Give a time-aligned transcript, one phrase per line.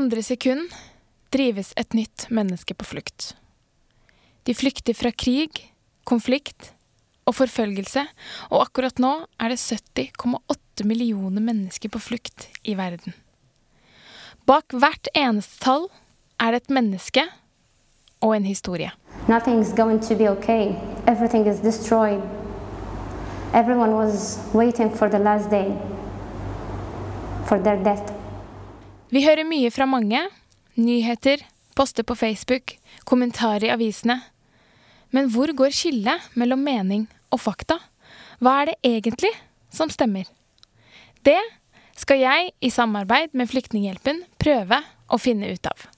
[0.00, 0.70] Andre sekund
[1.28, 3.34] drives et nytt menneske på flukt.
[4.48, 5.58] De flykter fra krig,
[6.08, 6.70] konflikt
[7.28, 8.06] og forfølgelse,
[8.48, 13.12] og akkurat nå er det 70,8 millioner mennesker på flukt i verden.
[14.48, 15.84] Bak hvert eneste tall
[16.40, 17.26] er det et menneske
[18.24, 18.94] og en historie.
[19.28, 20.72] Nothing is going to be okay.
[21.04, 22.24] Everything is destroyed.
[23.52, 25.76] Everyone was waiting for the last day
[27.44, 28.19] for their death.
[29.10, 30.20] Vi hører mye fra mange.
[30.78, 31.40] Nyheter,
[31.74, 34.20] poster på Facebook, kommentarer i avisene.
[35.10, 37.80] Men hvor går skillet mellom mening og fakta?
[38.38, 39.32] Hva er det egentlig
[39.74, 40.28] som stemmer?
[41.26, 41.40] Det
[41.98, 44.78] skal jeg, i samarbeid med Flyktninghjelpen, prøve
[45.10, 45.88] å finne ut av.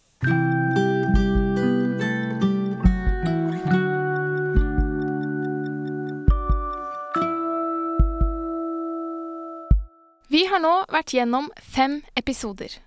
[10.33, 12.81] Vi har nå vært gjennom fem episoder.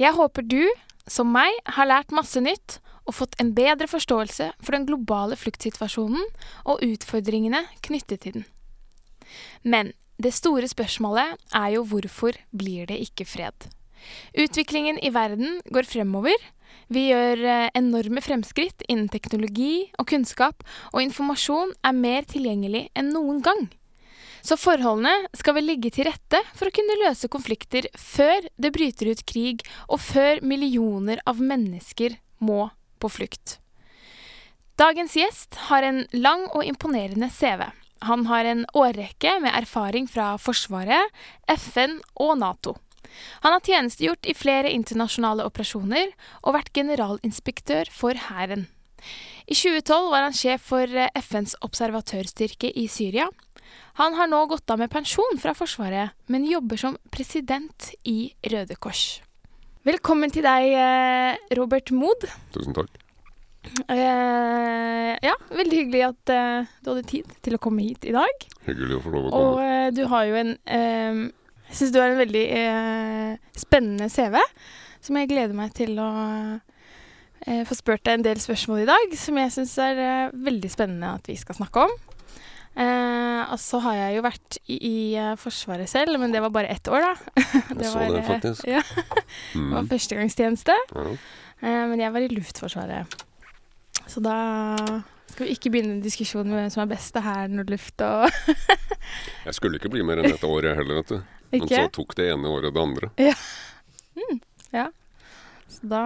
[0.00, 0.62] Jeg håper du,
[1.10, 2.78] som meg, har lært masse nytt
[3.08, 6.22] og fått en bedre forståelse for den globale fluktsituasjonen
[6.68, 8.46] og utfordringene knyttet til den.
[9.62, 13.70] Men det store spørsmålet er jo hvorfor blir det ikke fred?
[14.38, 16.36] Utviklingen i verden går fremover.
[16.90, 23.12] Vi gjør eh, enorme fremskritt innen teknologi og kunnskap, og informasjon er mer tilgjengelig enn
[23.14, 23.68] noen gang.
[24.42, 29.12] Så forholdene skal vel ligge til rette for å kunne løse konflikter før det bryter
[29.12, 33.58] ut krig, og før millioner av mennesker må på flukt.
[34.80, 37.66] Dagens gjest har en lang og imponerende CV.
[38.08, 41.12] Han har en årrekke med erfaring fra Forsvaret,
[41.52, 42.78] FN og Nato.
[43.44, 48.68] Han har tjenestegjort i flere internasjonale operasjoner og vært generalinspektør for Hæren.
[49.50, 53.26] I 2012 var han sjef for FNs observatørstyrke i Syria,
[54.00, 58.78] han har nå gått av med pensjon fra Forsvaret, men jobber som president i Røde
[58.80, 59.20] Kors.
[59.84, 62.26] Velkommen til deg, eh, Robert Mood.
[62.54, 63.00] Tusen takk.
[63.90, 68.46] Uh, ja, veldig hyggelig at uh, du hadde tid til å komme hit i dag.
[68.64, 69.50] Hyggelig å få lov å komme.
[69.50, 70.54] Og uh, du har jo en
[71.70, 72.44] Jeg syns du har en veldig
[73.54, 74.40] spennende CV,
[75.04, 76.08] som jeg gleder meg til å
[77.68, 81.30] få spurt deg en del spørsmål i dag, som jeg syns er veldig spennende at
[81.30, 81.94] vi skal snakke om.
[82.76, 86.52] Eh, og så har jeg jo vært i, i uh, Forsvaret selv, men det var
[86.54, 87.42] bare ett år, da.
[87.74, 88.66] det jeg så det, faktisk.
[88.70, 88.82] Ja.
[89.54, 89.88] det var Mm.
[89.90, 90.76] førstegangstjeneste.
[90.94, 91.06] Ja.
[91.60, 93.18] Eh, men jeg var i Luftforsvaret.
[94.06, 94.36] Så da
[95.30, 98.02] skal vi ikke begynne en diskusjon med hvem som er best av hæren og luft
[98.02, 98.26] og
[99.46, 101.20] Jeg skulle ikke bli mer enn dette år, jeg heller, vet du.
[101.50, 103.10] Men så tok det ene året det andre.
[103.20, 104.86] Ja.
[105.70, 106.02] Så da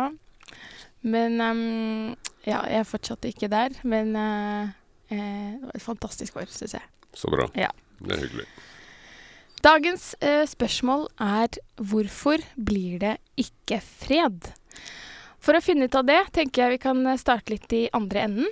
[1.04, 4.72] Men um, Ja, jeg fortsatte ikke der, men eh, eh,
[5.10, 6.88] det var et fantastisk år, syns jeg.
[7.14, 7.46] Så bra.
[7.58, 7.70] Ja.
[8.00, 8.46] Det er hyggelig.
[9.64, 14.50] Dagens eh, spørsmål er hvorfor blir det ikke fred?
[15.44, 18.26] For å finne ut av det, tenker jeg vi kan eh, starte litt i andre
[18.26, 18.50] enden.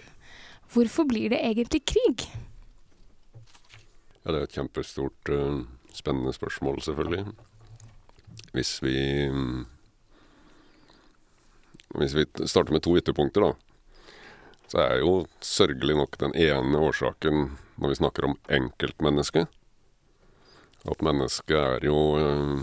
[0.73, 2.25] Hvorfor blir det egentlig krig?
[4.23, 7.27] Ja, det er et kjempestort, uh, spennende spørsmål, selvfølgelig.
[8.57, 8.97] Hvis vi
[9.29, 9.67] um,
[11.93, 13.72] Hvis vi starter med to ytterpunkter, da.
[14.73, 17.43] Så er jo sørgelig nok den ene årsaken
[17.77, 19.51] når vi snakker om enkeltmennesket.
[20.89, 22.63] At mennesket er jo eh,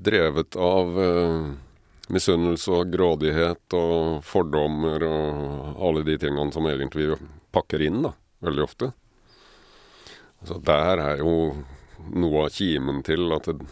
[0.00, 1.50] drevet av eh,
[2.08, 7.18] misunnelse og grådighet og fordommer og alle de tingene som egentlig vi
[7.52, 8.14] pakker inn, da,
[8.48, 8.88] veldig ofte.
[10.48, 11.34] Så der er jo
[12.16, 13.68] noe av kimen til at det,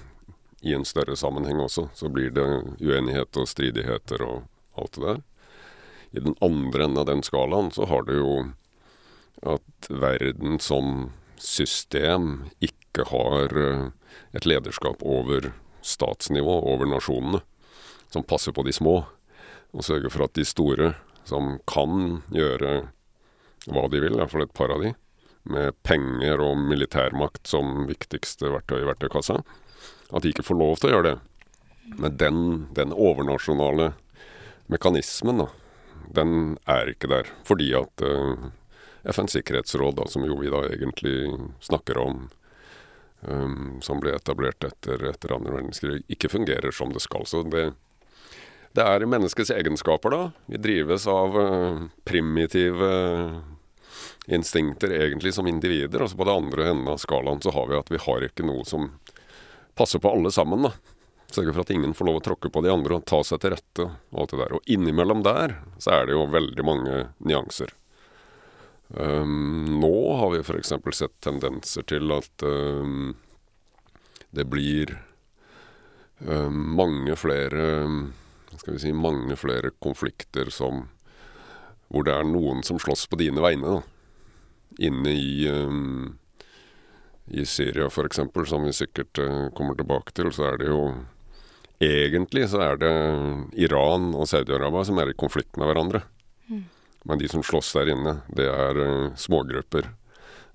[0.68, 2.44] i en større sammenheng også, så blir det
[2.84, 4.44] uenighet og stridigheter og
[4.76, 5.24] alt det der.
[6.16, 8.32] I den andre enden av den skalaen så har du jo
[9.44, 13.88] at verden som system ikke har eh,
[14.32, 15.50] et lederskap over
[15.84, 17.42] statsnivå, over nasjonene,
[18.08, 19.02] som passer på de små,
[19.76, 20.94] og sørger for at de store,
[21.28, 22.86] som kan gjøre
[23.66, 24.94] hva de vil, i hvert fall et par av de,
[25.46, 29.42] med penger og militærmakt som viktigste verktøy i verktøykassa,
[30.14, 31.16] at de ikke får lov til å gjøre det.
[32.00, 32.40] Men den,
[32.74, 33.92] den overnasjonale
[34.72, 35.50] mekanismen, da,
[36.12, 37.30] den er ikke der.
[37.46, 38.48] Fordi at uh,
[39.06, 41.16] FNs sikkerhetsråd, da, som jo vi da egentlig
[41.64, 42.28] snakker om,
[43.26, 47.26] um, som ble etablert etter, etter andre verdenskrig, ikke fungerer som det skal.
[47.28, 47.68] Så det,
[48.76, 50.22] det er menneskets egenskaper, da.
[50.50, 52.90] Vi drives av uh, primitive
[54.26, 56.02] instinkter egentlig som individer.
[56.02, 58.46] Og så på det andre enden av skalaen så har vi at vi har ikke
[58.46, 58.90] noe som
[59.76, 60.66] passer på alle sammen.
[60.66, 60.95] da.
[61.36, 63.52] Sørge for at ingen får lov å tråkke på de andre og ta seg til
[63.52, 63.88] rette.
[64.14, 64.54] Og alt det der.
[64.56, 67.74] Og innimellom der så er det jo veldig mange nyanser.
[68.88, 70.72] Um, nå har vi f.eks.
[70.94, 73.16] sett tendenser til at um,
[74.30, 74.92] det blir
[76.22, 77.66] um, mange flere
[78.56, 80.86] skal vi si, mange flere konflikter som
[81.90, 83.76] hvor det er noen som slåss på dine vegne.
[83.76, 83.82] Da.
[84.88, 85.50] Inne i,
[87.30, 90.80] i Syria f.eks., som vi sikkert uh, kommer tilbake til, så er det jo
[91.82, 92.92] Egentlig så er det
[93.60, 96.00] Iran og Saudi-Arabia som er i konflikt med hverandre.
[96.48, 96.64] Mm.
[97.04, 99.90] Men de som slåss der inne, det er uh, smågrupper.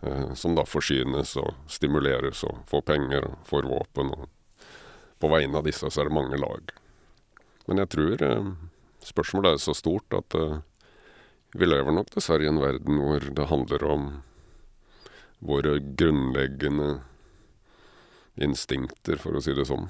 [0.01, 4.09] Uh, som da forsynes og stimuleres og får penger og får våpen.
[4.17, 4.65] Og
[5.21, 6.73] på vegne av disse så er det mange lag.
[7.69, 8.25] Men jeg tror
[9.05, 10.33] spørsmålet er så stort at
[11.53, 14.05] vi lever nok dessverre i en verden hvor det handler om
[15.41, 17.01] våre grunnleggende
[18.41, 19.89] instinkter, for å si det sånn,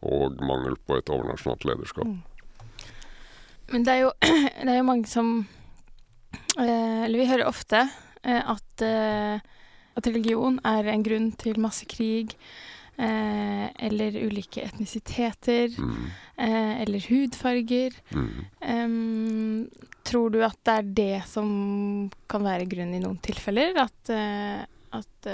[0.00, 2.08] og mangel på et overnasjonalt lederskap.
[2.08, 2.20] Mm.
[3.72, 4.12] Men det er, jo,
[4.64, 5.32] det er jo mange som
[6.58, 7.84] eh, Eller vi hører ofte
[8.22, 9.40] eh, at, eh,
[9.96, 12.36] at religion er en grunn til masse krig.
[12.96, 15.72] Eh, eller ulike etnisiteter.
[15.78, 16.10] Mm.
[16.36, 17.96] Eh, eller hudfarger.
[18.12, 18.44] Mm.
[18.60, 23.78] Eh, tror du at det er det som kan være grunnen i noen tilfeller?
[23.86, 24.10] At,
[24.92, 25.32] at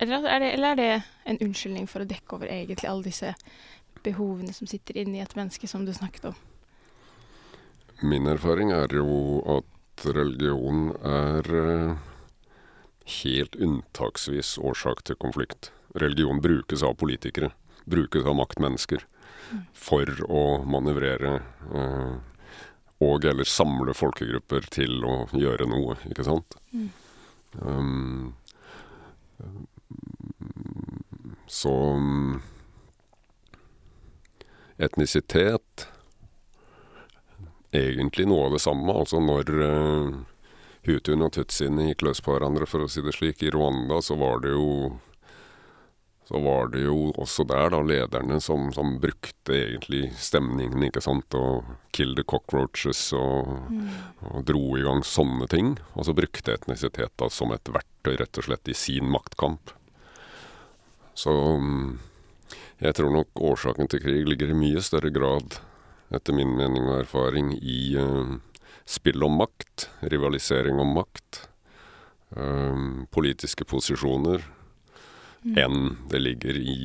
[0.00, 3.34] eller, er det, eller, er det, en unnskyldning for å dekke over egentlig alle disse
[4.04, 6.38] behovene som sitter inni et menneske, som du snakket om?
[8.00, 11.98] Min erfaring er jo at religion er uh,
[13.20, 15.68] helt unntaksvis årsak til konflikt.
[16.00, 17.52] Religion brukes av politikere,
[17.84, 19.04] brukes av maktmennesker,
[19.74, 21.36] for å manøvrere
[21.74, 22.16] uh,
[23.00, 26.56] og eller samle folkegrupper til å gjøre noe, ikke sant.
[26.72, 26.90] Mm.
[27.60, 28.34] Um,
[31.50, 31.76] så
[34.80, 35.88] etnisitet
[37.70, 38.90] Egentlig noe av det samme.
[38.90, 40.14] Altså når uh,
[40.88, 44.16] Hutuen og Tutsiene gikk løs på hverandre, for å si det slik, i Rwanda, så
[44.18, 44.96] var det jo
[46.30, 51.34] så var det jo også der da lederne som, som brukte egentlig stemningen, ikke sant,
[51.34, 53.88] og 'kill the cockroaches' og, mm.
[54.30, 55.72] og, dro i gang sånne ting.
[55.98, 59.74] Og så brukte etnisitet da som et verktøy rett og slett i sin maktkamp.
[61.14, 61.98] Så mm,
[62.80, 65.58] jeg tror nok årsaken til krig ligger i mye større grad,
[66.14, 68.36] etter min mening og erfaring, i uh,
[68.88, 71.44] spill om makt, rivalisering om makt,
[72.36, 74.42] uh, politiske posisjoner
[75.44, 75.58] mm.
[75.60, 76.78] enn det ligger i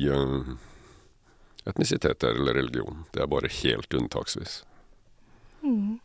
[1.66, 3.04] etnisitet eller religion.
[3.12, 4.60] Det er bare helt unntaksvis.
[5.62, 5.98] Mm.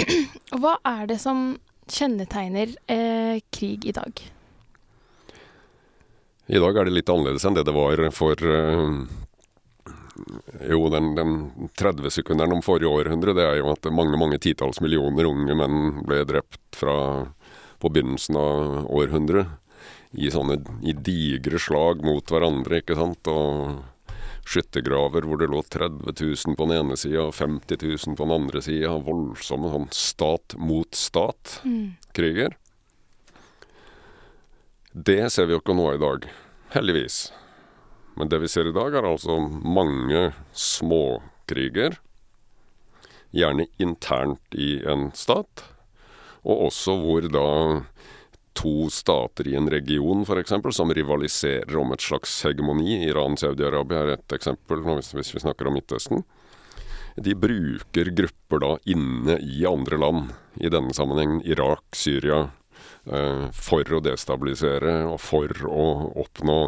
[0.62, 1.52] Hva er det som
[1.90, 4.22] kjennetegner eh, krig i dag?
[6.52, 8.90] I dag er det litt annerledes enn det det var for uh,
[10.68, 11.36] jo, den, den
[11.80, 16.20] 30-sekunderen om forrige århundre, det er jo at mange mange titalls millioner unge menn ble
[16.28, 16.96] drept fra
[17.82, 19.58] på begynnelsen av århundret
[20.12, 23.26] i sånne i digre slag mot hverandre, ikke sant.
[23.32, 23.80] Og
[24.42, 28.36] skyttergraver hvor det lå 30 000 på den ene sida og 50 000 på den
[28.36, 28.92] andre sida.
[29.08, 32.52] Voldsomme sånn stat mot stat-kriger.
[32.52, 32.58] Mm.
[34.92, 36.28] Det ser vi jo ikke nå i dag.
[36.72, 37.32] Heldigvis.
[38.16, 41.98] Men det vi ser i dag, er altså mange småkriger.
[43.32, 45.66] Gjerne internt i en stat.
[46.48, 47.48] Og også hvor da
[48.56, 50.54] to stater i en region f.eks.
[50.76, 53.02] som rivaliserer om et slags hegemoni.
[53.04, 56.24] Iran, Saudi-Arabia er et eksempel hvis, vi snakker om Midtøsten.
[57.20, 62.46] De bruker grupper da inne i andre land, i denne sammenhengen Irak, Syria,
[63.04, 65.86] for å destabilisere og for å
[66.22, 66.58] oppnå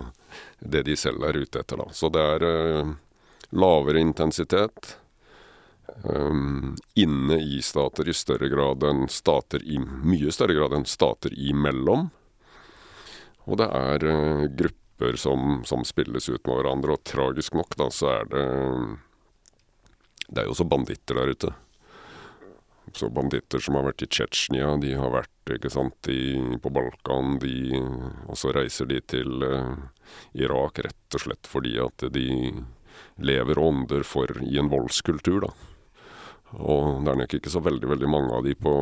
[0.59, 1.79] det de selv er ute etter.
[1.79, 1.87] da.
[1.93, 2.93] Så det er eh,
[3.55, 4.97] lavere intensitet
[6.03, 11.35] um, inne i stater i større grad enn stater i Mye større grad enn stater
[11.39, 12.09] imellom.
[13.45, 14.07] Og det er
[14.57, 18.45] grupper som, som, spilles ut med hverandre, og tragisk nok, da, så er det
[20.31, 21.53] Det er jo også banditter der ute.
[22.95, 27.41] Så banditter som har vært i Tsjetsjenia, de har vært ikke sant, de, på Balkan,
[27.43, 27.81] de,
[28.31, 29.75] og så reiser de til uh,
[30.39, 32.29] Irak rett og slett fordi at de
[33.19, 35.51] lever og ånder for i en voldskultur, da.
[36.55, 38.75] Og det er nok ikke så veldig, veldig mange av de på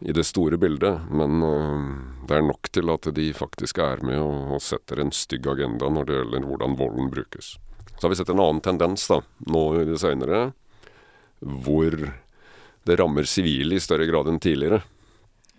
[0.00, 4.18] i det store bildet, men uh, det er nok til at de faktisk er med
[4.18, 7.52] og, og, setter en stygg agenda når det gjelder hvordan volden brukes.
[7.94, 9.20] Så har vi sett en annen tendens da,
[9.52, 10.50] nå i det seinere,
[11.40, 11.94] hvor
[12.90, 14.82] det rammer sivile i større grad enn tidligere.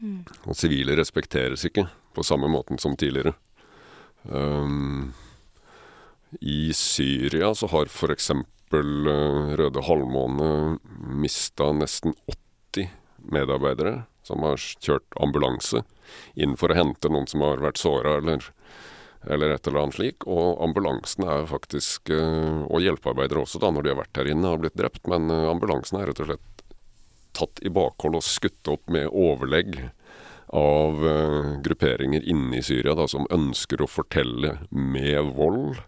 [0.01, 0.21] Mm.
[0.49, 1.85] Og sivile respekteres ikke
[2.15, 3.33] på samme måten som tidligere.
[4.23, 5.13] Um,
[6.41, 8.31] I Syria så har f.eks.
[8.31, 10.77] Eh, Røde Halvmåne
[11.19, 12.15] mista nesten
[12.71, 12.91] 80
[13.31, 15.81] medarbeidere som har kjørt ambulanse
[16.39, 18.47] inn for å hente noen som har vært såra eller
[19.29, 20.25] eller et eller annet slik.
[20.25, 24.49] Og ambulansen er faktisk eh, Og hjelpearbeidere også, da, når de har vært her inne
[24.49, 25.03] og blitt drept.
[25.11, 26.60] Men eh, ambulansen er rett og slett
[27.41, 29.77] tatt i bakhold og skutt opp med overlegg
[30.51, 35.79] av uh, grupperinger inne i Syria da, som ønsker å fortelle med vold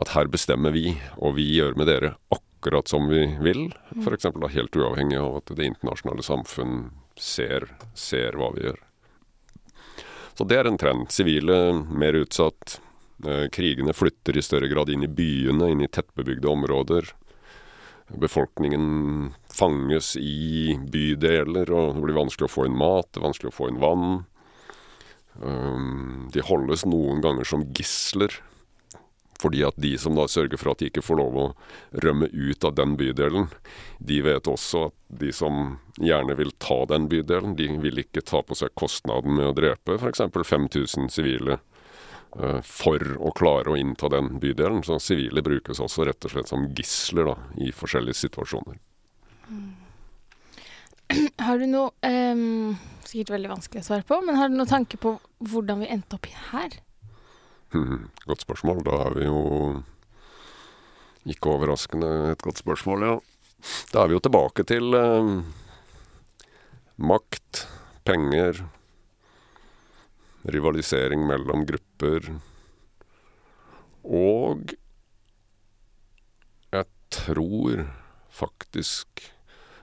[0.00, 3.68] at her bestemmer vi, og vi gjør med dere akkurat som vi vil.
[4.00, 4.30] F.eks.
[4.54, 6.78] helt uavhengig av at det internasjonale samfunn
[7.18, 8.80] ser, ser hva vi gjør.
[10.32, 11.10] Så det er en trend.
[11.12, 12.80] Sivile mer utsatt.
[13.26, 17.12] Eh, krigene flytter i større grad inn i byene, inn i tettbebygde områder.
[18.20, 23.52] Befolkningen fanges i bydeler, og det blir vanskelig å få inn mat, det er vanskelig
[23.52, 24.08] å få inn vann.
[25.40, 28.34] Um, de holdes noen ganger som gisler
[29.42, 31.46] fordi at de som da sørger for at de ikke får lov å
[32.04, 33.48] rømme ut av den bydelen,
[33.98, 38.42] de vet også at de som gjerne vil ta den bydelen, de vil ikke ta
[38.46, 40.22] på seg kostnaden med å drepe f.eks.
[40.30, 41.58] 5000 sivile
[42.64, 44.80] for å klare å innta den bydelen.
[44.86, 48.78] Så sivile brukes også rett og slett som gisler da, i forskjellige situasjoner.
[49.48, 49.72] Mm.
[51.46, 54.96] Har du noe um, Sikkert veldig vanskelig å svare på, men har du noen tanke
[54.96, 55.10] på
[55.50, 56.78] hvordan vi endte opp her?
[58.28, 58.80] Godt spørsmål.
[58.86, 59.40] Da er vi jo
[61.28, 63.18] Ikke overraskende et godt spørsmål, ja.
[63.92, 65.44] Da er vi jo tilbake til um,
[66.98, 67.66] makt,
[68.08, 68.64] penger,
[70.48, 72.28] rivalisering mellom grupper.
[74.02, 74.74] Og
[76.72, 77.84] jeg tror
[78.32, 79.28] faktisk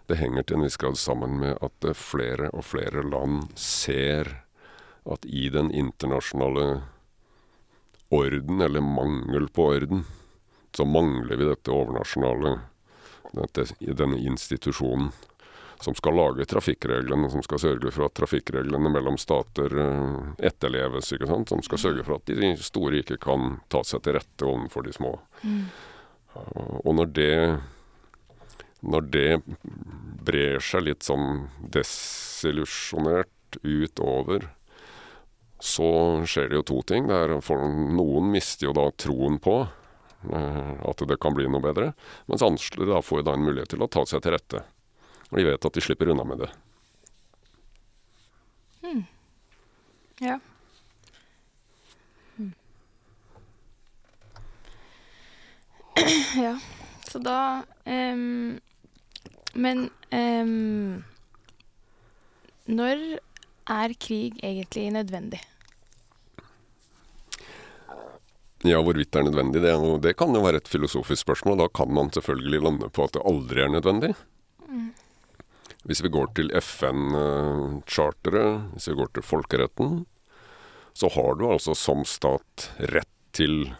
[0.09, 4.31] det henger til en viss grad sammen med at flere og flere land ser
[5.09, 6.81] at i den internasjonale
[8.09, 10.03] orden, eller mangel på orden,
[10.73, 12.57] så mangler vi dette overnasjonale
[13.37, 15.11] dette, Denne institusjonen
[15.79, 21.13] som skal lage trafikkreglene, som skal sørge for at trafikkreglene mellom stater uh, etterleves.
[21.15, 21.51] ikke sant?
[21.53, 24.95] Som skal sørge for at de store ikke kan ta seg til rette overfor de
[24.95, 25.15] små.
[25.43, 25.65] Mm.
[26.83, 27.35] Og når det
[28.79, 29.41] når det
[30.23, 34.47] brer seg litt sånn desillusjonert utover
[35.59, 37.07] så skjer det jo to ting.
[37.09, 41.93] noen mister jo da troen på eh, at det kan bli noe bedre,
[42.27, 44.63] mens andre da får da en mulighet til å ta seg til rette.
[45.29, 46.49] Og de vet at de slipper unna med det.
[48.81, 49.03] Hmm.
[50.19, 50.39] Ja.
[52.37, 52.53] Hmm.
[56.45, 56.55] ja,
[57.09, 57.37] så da
[57.85, 58.59] um,
[59.53, 61.03] Men um,
[62.69, 63.19] når
[63.69, 65.41] er krig egentlig nødvendig?
[68.67, 71.61] Ja, hvorvidt det er nødvendig, det, det, kan jo være et filosofisk spørsmål.
[71.61, 74.15] Da kan man selvfølgelig lande på at det aldri er nødvendig.
[74.67, 74.89] Mm.
[75.87, 80.01] Hvis vi går til FN-charteret, hvis vi går til folkeretten,
[80.93, 83.71] så har du altså som stat rett til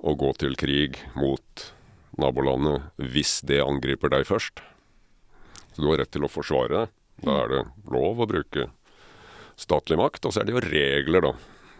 [0.00, 1.72] å gå til krig mot
[2.20, 4.60] nabolandet hvis det angriper deg først.
[5.74, 6.88] Så du har rett til å forsvare deg.
[7.20, 7.62] Da er det
[7.92, 8.70] lov å bruke
[9.60, 10.24] statlig makt.
[10.24, 11.32] Og så er det jo regler, da,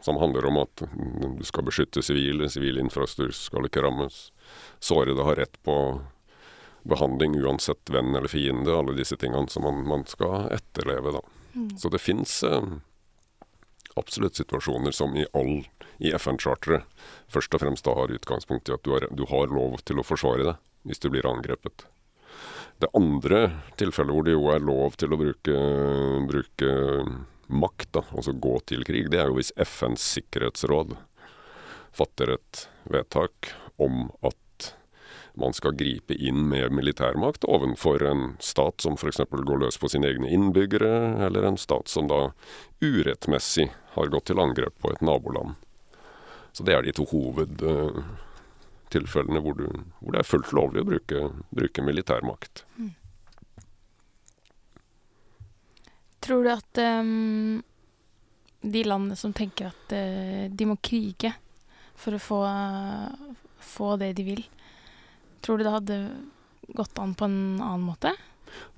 [0.05, 4.17] som handler om at du skal beskytte sivile, sivil infrastruktur skal ikke rammes.
[4.85, 5.75] Sårede har rett på
[6.83, 11.23] behandling uansett venn eller fiende, alle disse tingene som man, man skal etterleve, da.
[11.55, 11.77] Mm.
[11.79, 12.63] Så det fins eh,
[13.99, 15.67] absolutt situasjoner som i all
[16.01, 16.87] i FN-charteret
[17.29, 20.07] først og fremst da har utgangspunkt i at du har, du har lov til å
[20.07, 21.85] forsvare deg hvis du blir angrepet.
[22.81, 23.43] Det andre
[23.77, 25.57] tilfellet hvor det jo er lov til å bruke,
[26.31, 26.71] bruke
[27.51, 30.95] makt, da, altså gå til krig, det er jo hvis FNs sikkerhetsråd
[31.93, 34.39] fatter et vedtak om at
[35.41, 39.21] man skal gripe inn med militærmakt overfor en stat som f.eks.
[39.31, 40.93] går løs på sine egne innbyggere,
[41.27, 42.21] eller en stat som da
[42.85, 45.51] urettmessig har gått til angrep på et naboland.
[46.53, 51.19] Så det er de to hovedtilfellene hvor, hvor, det er fullt lovlig å bruke,
[51.55, 52.55] bruke militærmakt.
[52.77, 52.93] Mm.
[56.21, 57.63] Tror du at um,
[58.61, 61.33] de landene som tenker at uh, de må krige
[61.99, 63.09] for å få, uh,
[63.65, 64.43] få, det de vil,
[65.41, 65.99] tror du det hadde
[66.77, 68.15] gått an på en annen måte?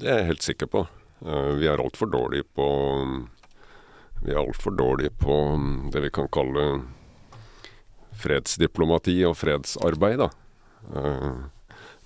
[0.00, 0.84] Det er jeg helt sikker på.
[1.22, 2.66] Uh, vi er altfor dårlige på
[4.22, 6.84] Vi er altfor dårlige på um, det vi kan kalle
[8.22, 10.28] fredsdiplomati og fredsarbeid, da.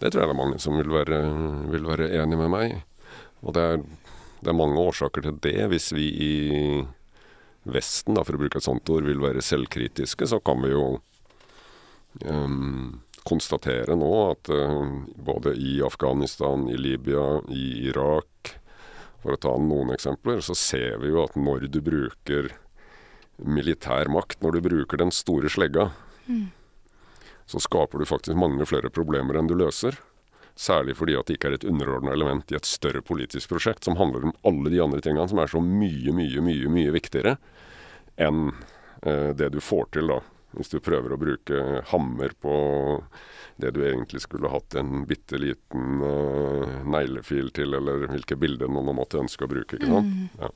[0.00, 1.18] det tror jeg det er mange som vil være,
[1.74, 2.76] vil være enig med meg.
[3.44, 3.82] Og det er
[4.40, 5.58] det er mange årsaker til det.
[5.72, 6.34] Hvis vi i
[7.66, 10.84] Vesten, da, for å bruke et sånt ord, vil være selvkritiske, så kan vi jo
[12.30, 14.86] um, konstatere nå at uh,
[15.26, 18.54] både i Afghanistan, i Libya, i Irak,
[19.22, 22.52] for å ta noen eksempler, så ser vi jo at når du bruker
[23.36, 25.90] militær makt, når du bruker den store slegga,
[27.46, 29.98] så skaper du faktisk mange flere problemer enn du løser.
[30.56, 33.98] Særlig fordi at det ikke er et underordna element i et større politisk prosjekt som
[34.00, 37.36] handler om alle de andre tingene som er så mye, mye, mye, mye viktigere
[38.16, 38.48] enn
[39.02, 40.22] eh, det du får til, da.
[40.56, 42.54] Hvis du prøver å bruke hammer på
[43.60, 48.88] det du egentlig skulle hatt en bitte liten uh, neglefil til, eller hvilke bilder man
[48.96, 50.40] måtte ønske å bruke, ikke sant.
[50.40, 50.50] Ja.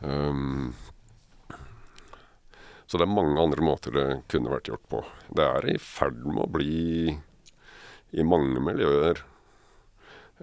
[0.00, 0.70] Um,
[2.88, 5.02] så det er mange andre måter det kunne vært gjort på.
[5.36, 7.16] Det er i ferd med å bli,
[8.16, 9.20] i mange miljøer,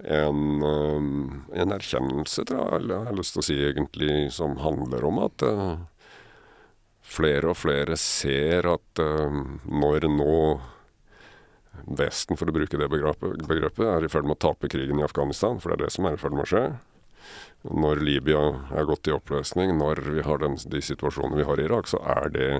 [0.04, 5.06] en, um, en erkjennelse, tror jeg jeg har lyst til å si, egentlig, som handler
[5.08, 5.78] om at uh,
[7.06, 10.38] flere og flere ser at uh, når nå
[11.86, 15.58] Vesten, for å bruke det begrepet, er i ferd med å tape krigen i Afghanistan,
[15.60, 16.64] for det er det som er i ferd med å skje.
[17.68, 21.66] Når Libya er gått i oppløsning, når vi har den, de situasjonene vi har i
[21.68, 22.50] Irak, så er det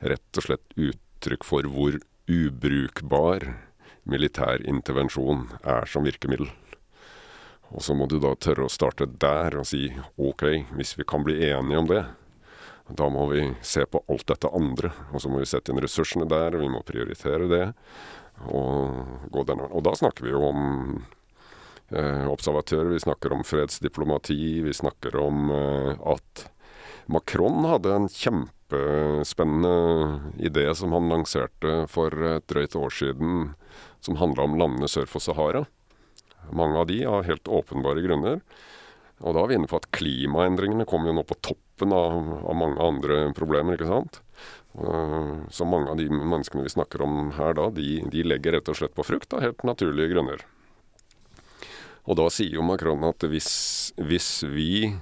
[0.00, 3.50] rett og slett uttrykk for hvor ubrukbar
[4.06, 6.48] militær intervensjon er som virkemiddel.
[7.74, 10.44] Og så må du da tørre å starte der og si OK,
[10.78, 12.04] hvis vi kan bli enige om det,
[12.88, 14.92] da må vi se på alt dette andre.
[15.12, 17.66] Og så må vi sette inn ressursene der, vi må prioritere det.
[18.52, 19.70] Og, gå denne.
[19.72, 20.60] og da snakker vi jo om
[21.88, 26.44] eh, observatører, vi snakker om fredsdiplomati, vi snakker om eh, at
[27.08, 29.72] Macron hadde en kjempespennende
[30.36, 33.54] idé som han lanserte for et drøyt år siden,
[34.04, 35.64] som handla om landene sør for Sahara.
[36.52, 38.42] Mange av de av helt åpenbare grunner.
[39.24, 42.58] Og da er vi inne på at klimaendringene kommer jo nå på toppen av, av
[42.58, 44.20] mange andre problemer, ikke sant.
[44.76, 48.68] Uh, så mange av de menneskene vi snakker om her da, de, de legger rett
[48.68, 50.44] og slett på frukt av helt naturlige grunner.
[52.06, 53.50] Og da sier jo Macron at hvis,
[53.96, 54.92] hvis vi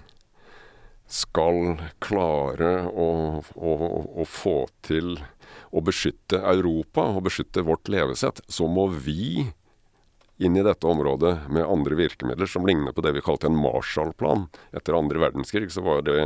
[1.11, 3.09] skal klare å,
[3.55, 3.73] å,
[4.23, 5.19] å, få til
[5.75, 9.51] å beskytte Europa og beskytte vårt levesett, så må vi
[10.42, 14.49] inn i dette området med andre virkemidler som ligner på det vi kalte en Marshall-plan.
[14.75, 16.18] Etter andre verdenskrig så var det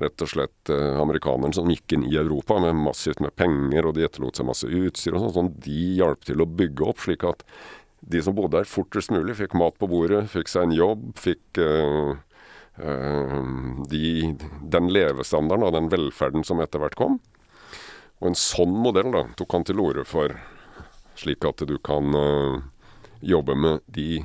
[0.00, 3.96] rett og slett eh, amerikanerne som gikk inn i Europa med massivt med penger, og
[3.96, 5.36] de etterlot seg masse utstyr og sånn.
[5.36, 7.44] sånn de hjalp til å bygge opp, slik at
[8.00, 11.60] de som bodde der fortest mulig, fikk mat på bordet, fikk seg en jobb, fikk
[11.60, 12.14] uh,
[12.80, 14.04] uh, de,
[14.72, 17.18] den levestandarden og den velferden som etter hvert kom.
[18.20, 20.32] Og en sånn modell da, tok han til orde for,
[21.20, 22.56] slik at du kan uh,
[23.20, 24.24] jobbe med de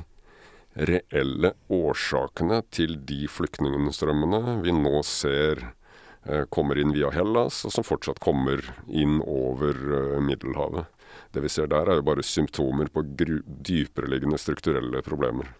[0.76, 5.62] reelle årsakene til de flyktningstrømmene vi nå ser
[6.50, 8.58] kommer inn via Hellas, og som fortsatt kommer
[8.90, 9.78] inn over
[10.18, 10.90] Middelhavet.
[11.30, 15.52] Det vi ser der, er jo bare symptomer på dypereliggende strukturelle problemer.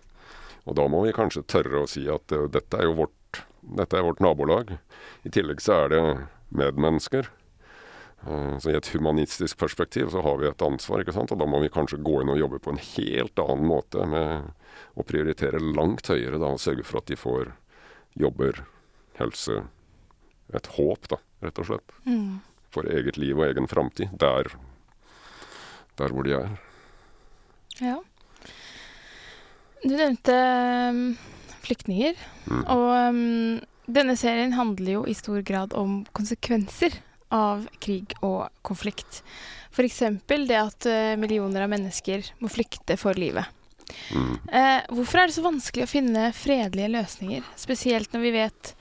[0.66, 3.42] Og da må vi kanskje tørre å si at uh, dette er jo vårt,
[3.79, 4.75] dette er vårt nabolag.
[5.27, 6.03] I tillegg så er det
[6.57, 7.31] medmennesker.
[8.27, 11.33] Uh, så i et humanistisk perspektiv så har vi et ansvar, ikke sant.
[11.33, 14.53] Og da må vi kanskje gå inn og jobbe på en helt annen måte med
[14.97, 17.55] å prioritere langt høyere da, og sørge for at de får
[18.17, 18.65] jobber,
[19.21, 19.62] helse,
[20.57, 21.99] et håp, da, rett og slett.
[22.09, 22.39] Mm.
[22.73, 24.12] For eget liv og egen framtid.
[24.21, 24.53] Der
[25.97, 26.53] der hvor de er.
[27.81, 27.97] Ja.
[29.85, 30.35] Du nevnte
[30.91, 31.01] um,
[31.65, 32.62] flyktninger, mm.
[32.73, 36.97] og um, denne serien handler jo i stor grad om konsekvenser
[37.35, 39.23] av krig og konflikt.
[39.73, 40.03] F.eks.
[40.27, 43.49] det at uh, millioner av mennesker må flykte for livet.
[44.11, 44.37] Mm.
[44.51, 48.73] Uh, hvorfor er det så vanskelig å finne fredelige løsninger, spesielt når vi vet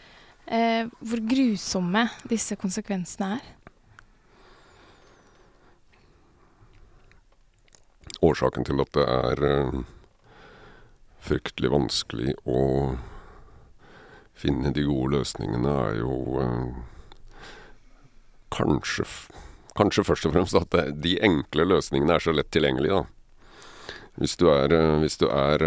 [0.46, 3.52] eh, hvor grusomme disse konsekvensene er?
[8.26, 9.84] årsaken til at det er uh,
[11.26, 12.62] fryktelig vanskelig å
[14.36, 16.95] finne de gode løsningene, er jo uh,
[18.56, 19.06] kanskje,
[19.78, 23.92] kanskje først og fremst at de enkle løsningene er så lett tilgjengelige, da.
[24.22, 25.64] Hvis du er, uh, hvis du er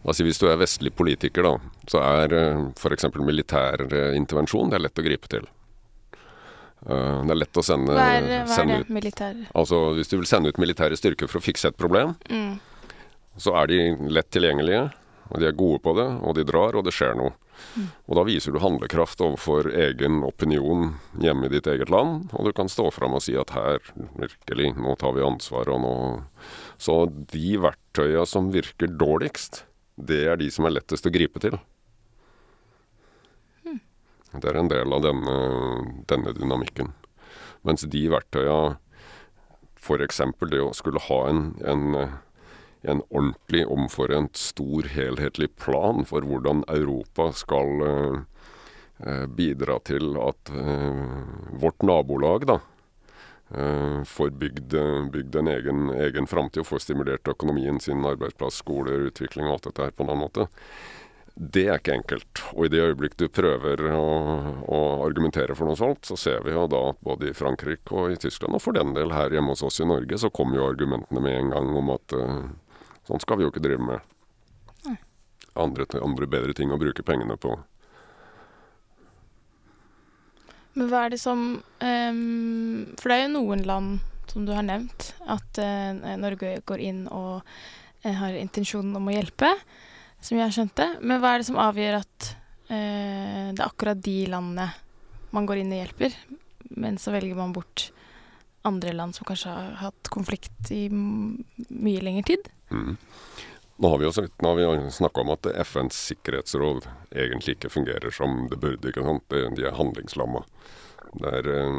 [0.00, 1.54] Altså Hvis du er vestlig politiker, da,
[1.88, 3.08] så er uh, f.eks.
[3.20, 3.82] militær
[4.16, 5.48] intervensjon det er lett å gripe til.
[6.80, 8.94] Det er lett å sende Hva er, hva sende er det?
[8.96, 9.34] Militær?
[9.52, 12.54] Altså, hvis du vil sende ut militære styrker for å fikse et problem, mm.
[13.36, 14.86] så er de lett tilgjengelige,
[15.28, 17.34] og de er gode på det, og de drar, og det skjer noe.
[18.10, 22.52] Og da viser du handlekraft overfor egen opinion hjemme i ditt eget land, og du
[22.56, 23.82] kan stå fram og si at her,
[24.18, 25.96] virkelig, nå tar vi ansvar, og nå
[26.80, 29.64] Så de verktøya som virker dårligst,
[30.00, 31.58] det er de som er lettest å gripe til.
[34.30, 35.36] Det er en del av denne,
[36.08, 36.92] denne dynamikken.
[37.66, 38.76] Mens de verktøya,
[39.80, 40.20] f.eks.
[40.52, 41.96] det å skulle ha en, en,
[42.82, 51.58] en, ordentlig omforent, stor, helhetlig plan for hvordan Europa skal eh, bidra til at eh,
[51.60, 52.60] vårt nabolag da,
[53.52, 54.78] eh, får bygd,
[55.12, 59.70] bygd en egen, egen framtid og får stimulert økonomien sin, arbeidsplass, skoler, utvikling og alt
[59.70, 60.48] dette her på en annen måte.
[61.40, 62.40] Det er ikke enkelt.
[62.52, 64.08] Og i det øyeblikk du prøver å,
[64.66, 68.12] å, argumentere for noe sånt, så ser vi jo da at både i Frankrike og
[68.12, 70.66] i Tyskland, og for den del her hjemme hos oss i Norge, så kommer jo
[70.68, 72.50] argumentene med en gang om at uh,
[73.10, 74.06] sånn skal vi jo ikke drive med.
[75.58, 77.56] Andre, andre bedre ting å bruke pengene på.
[80.78, 83.98] Men hva er det som um, For det er jo noen land,
[84.30, 89.16] som du har nevnt, at uh, Norge går inn og uh, har intensjonen om å
[89.16, 89.50] hjelpe
[90.22, 90.86] som jeg skjønte.
[91.02, 92.28] Men hva er det som avgjør at
[92.70, 94.70] uh, det er akkurat de landene
[95.34, 96.14] man går inn og hjelper,
[96.78, 97.90] men så velger man bort
[98.66, 102.50] andre land som kanskje har hatt konflikt i mye lengre tid?
[102.70, 102.96] Mm.
[103.80, 108.90] Nå har vi jo snakka om at FNs sikkerhetsråd egentlig ikke fungerer som det burde.
[108.90, 109.24] ikke sant?
[109.30, 110.42] De er handlingslamma.
[111.16, 111.70] Det er eh,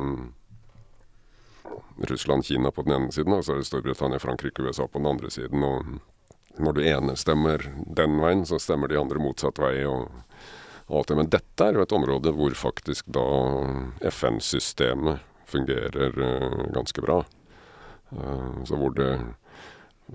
[2.10, 5.12] Russland, Kina på den ene siden, og så er det Storbritannia, Frankrike, USA på den
[5.14, 5.64] andre siden.
[5.64, 5.86] og
[6.60, 7.64] når du ene stemmer
[7.96, 9.86] den veien, så stemmer de andre motsatt vei.
[9.86, 10.10] og,
[10.92, 11.16] alt det.
[11.16, 13.24] Men dette er jo et område hvor faktisk da
[14.12, 17.22] FN-systemet fungerer uh, ganske bra.
[18.12, 19.12] Uh, så hvor det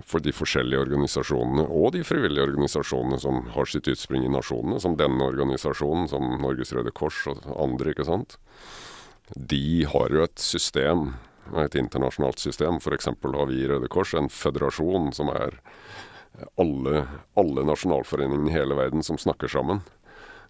[0.05, 4.97] for de forskjellige organisasjonene, og de frivillige organisasjonene som har sitt utspring i nasjonene, som
[4.99, 8.37] denne organisasjonen, som Norges Røde Kors og andre, ikke sant.
[9.33, 11.09] De har jo et system,
[11.57, 12.77] et internasjonalt system.
[12.77, 13.09] F.eks.
[13.09, 15.57] har vi i Røde Kors en føderasjon som er
[16.61, 17.05] alle,
[17.39, 19.81] alle nasjonalforeningene i hele verden som snakker sammen.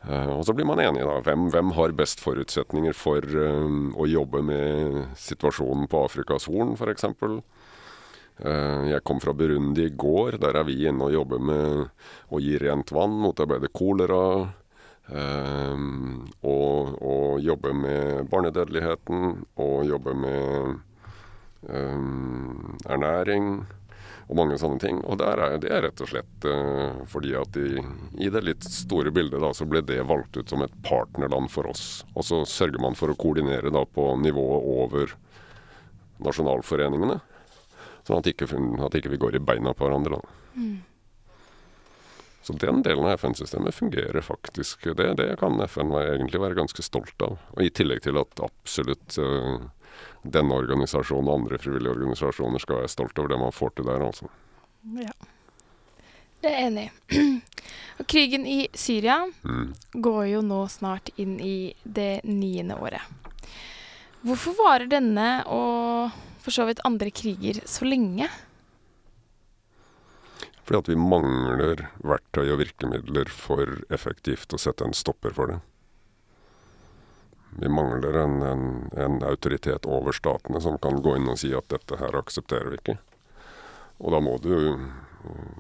[0.05, 1.17] Uh, og så blir man enig, da.
[1.25, 7.07] Hvem, hvem har best forutsetninger for um, å jobbe med situasjonen på Afrikas Horn, f.eks.?
[8.37, 10.37] Uh, jeg kom fra Burundi i går.
[10.41, 11.87] Der er vi inne og jobber med
[12.29, 14.23] å gi rent vann, motarbeide kolera.
[15.07, 15.77] Uh,
[16.43, 20.83] og, og jobbe med barnedødeligheten, og jobbe med
[22.87, 23.47] ernæring
[24.27, 24.99] og mange sånne ting.
[25.07, 27.79] Og er det rett og slett uh, fordi at i,
[28.19, 31.69] i, det litt store bildet da, så ble det valgt ut som et partnerland for
[31.71, 32.03] oss.
[32.13, 35.15] Og så sørger man for å koordinere da på nivået over
[36.23, 37.19] nasjonalforeningene.
[38.07, 38.47] Sånn at ikke,
[38.85, 40.21] at ikke vi går i beina på hverandre.
[40.55, 40.77] Mm.
[42.47, 44.87] Så den delen av FN-systemet fungerer faktisk.
[44.95, 47.35] Det, det kan FN være, egentlig være ganske stolt av.
[47.57, 49.65] Og I tillegg til at absolutt uh,
[50.23, 54.05] denne organisasjonen og andre frivillige organisasjoner skal være stolt over det man får til der,
[54.07, 54.31] altså.
[54.95, 55.11] Ja.
[56.39, 57.27] Det er jeg enig i.
[58.07, 59.73] krigen i Syria mm.
[59.93, 63.01] går jo nå snart inn i det niende året.
[64.21, 66.15] Hvorfor varer denne og
[66.47, 68.29] for så vidt andre kriger så lenge?
[70.63, 75.57] Fordi at vi mangler verktøy og virkemidler for effektivt å sette en stopper for det.
[77.57, 78.63] Vi mangler en, en,
[78.95, 82.79] en, autoritet over statene som kan gå inn og si at dette her aksepterer vi
[82.79, 82.97] ikke.
[84.03, 84.53] Og da må du,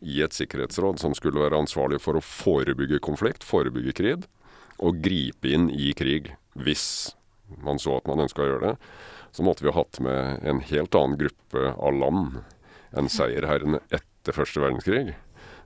[0.00, 4.26] i et sikkerhetsråd som skulle være ansvarlig for å forebygge konflikt, forebygge krig,
[4.78, 7.16] og gripe inn i krig hvis
[7.64, 8.74] man så at man ønska å gjøre det,
[9.34, 12.38] så måtte vi ha hatt med en helt annen gruppe av land
[12.96, 15.16] enn seierherrene etter første verdenskrig.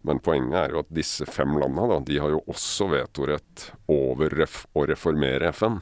[0.03, 4.33] Men poenget er jo at disse fem landa da, de har jo også vetorett over
[4.35, 5.79] ref å reformere FN.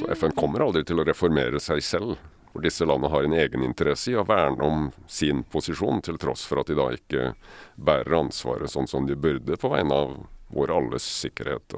[0.00, 2.18] Så FN kommer aldri til å reformere seg selv.
[2.52, 6.62] For disse landene har en egeninteresse i å verne om sin posisjon, til tross for
[6.62, 7.32] at de da ikke
[7.76, 10.14] bærer ansvaret sånn som de burde på vegne av
[10.54, 11.76] vår alles sikkerhet.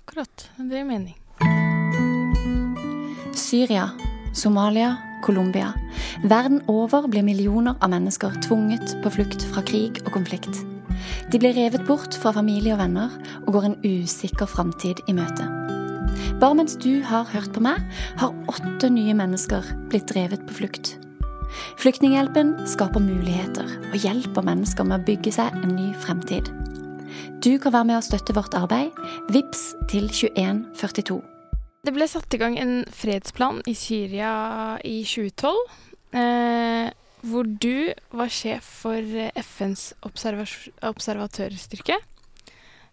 [0.00, 0.48] Akkurat.
[0.56, 1.16] Det gir mening.
[3.36, 3.90] Syria,
[4.34, 5.72] Somalia, Colombia.
[6.24, 10.64] Verden over blir millioner av mennesker tvunget på flukt fra krig og konflikt.
[11.32, 13.12] De blir revet bort fra familie og venner
[13.44, 15.48] og går en usikker framtid i møte.
[16.40, 17.78] Bare mens du har hørt på meg,
[18.20, 20.96] har åtte nye mennesker blitt drevet på flukt.
[21.80, 26.48] Flyktninghjelpen skaper muligheter og hjelper mennesker med å bygge seg en ny fremtid.
[27.42, 28.90] Du kan være med og støtte vårt arbeid.
[29.34, 31.20] Vips til 2142.
[31.82, 35.56] Det ble satt i gang en fredsplan i Syria i 2012,
[36.14, 36.86] eh,
[37.26, 39.02] hvor du var sjef for
[39.42, 41.98] FNs observatørstyrke.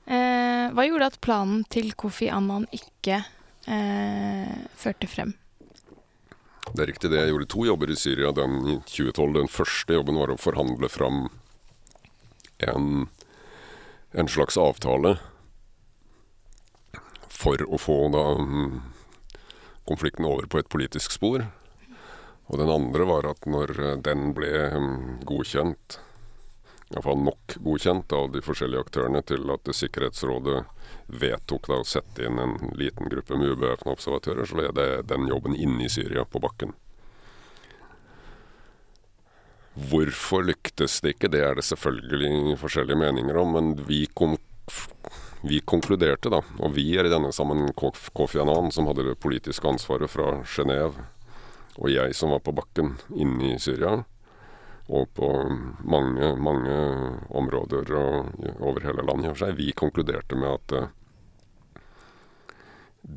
[0.09, 3.21] Eh, hva gjorde at planen til Kofi Annan ikke
[3.69, 5.35] eh, førte frem?
[6.73, 7.21] det er riktig det.
[7.21, 9.33] Jeg gjorde to jobber i Syria den i 2012.
[9.37, 11.21] Den første jobben var å forhandle fram
[12.65, 13.07] en,
[14.11, 15.15] en slags avtale
[17.29, 18.75] for å få da mm,
[19.89, 21.47] konflikten over på et politisk spor.
[22.49, 25.99] Og den andre var at når eh, den ble mm, godkjent,
[26.89, 30.63] iallfall nok godkjent av de forskjellige aktørene til at Sikkerhetsrådet
[31.21, 35.27] vedtok da å sette inn en liten gruppe med ubevæpna observatører, så ble det den
[35.29, 36.73] jobben inne i Syria på bakken.
[39.89, 44.01] Hvorfor lyktes det ikke, det er det selvfølgelig forskjellige meninger om, men vi,
[45.45, 49.69] vi konkluderte da, og vi er i denne sammen Kofi Annan, som hadde det politiske
[49.69, 51.05] ansvaret fra Genéve,
[51.77, 54.01] og jeg som var på bakken inne i Syria,
[54.89, 55.27] og på
[55.85, 56.77] mange, mange
[57.37, 59.57] områder og over hele landet i og for seg.
[59.59, 60.87] Vi konkluderte med at eh,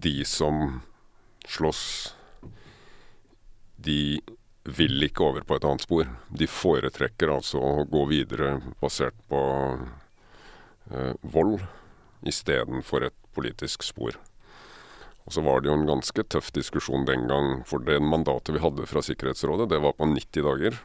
[0.04, 0.82] de som
[1.48, 1.84] slåss,
[3.82, 4.20] de
[4.68, 6.10] vil ikke over på et annet spor.
[6.28, 9.40] De foretrekker altså å gå videre basert på
[10.92, 11.64] eh, vold
[12.28, 14.20] istedenfor et politisk spor.
[15.24, 18.62] Og så var det jo en ganske tøff diskusjon den gang, for det mandatet vi
[18.62, 20.82] hadde fra Sikkerhetsrådet, det var på 90 dager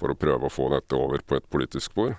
[0.00, 2.16] for å prøve å få dette over på et politisk spor.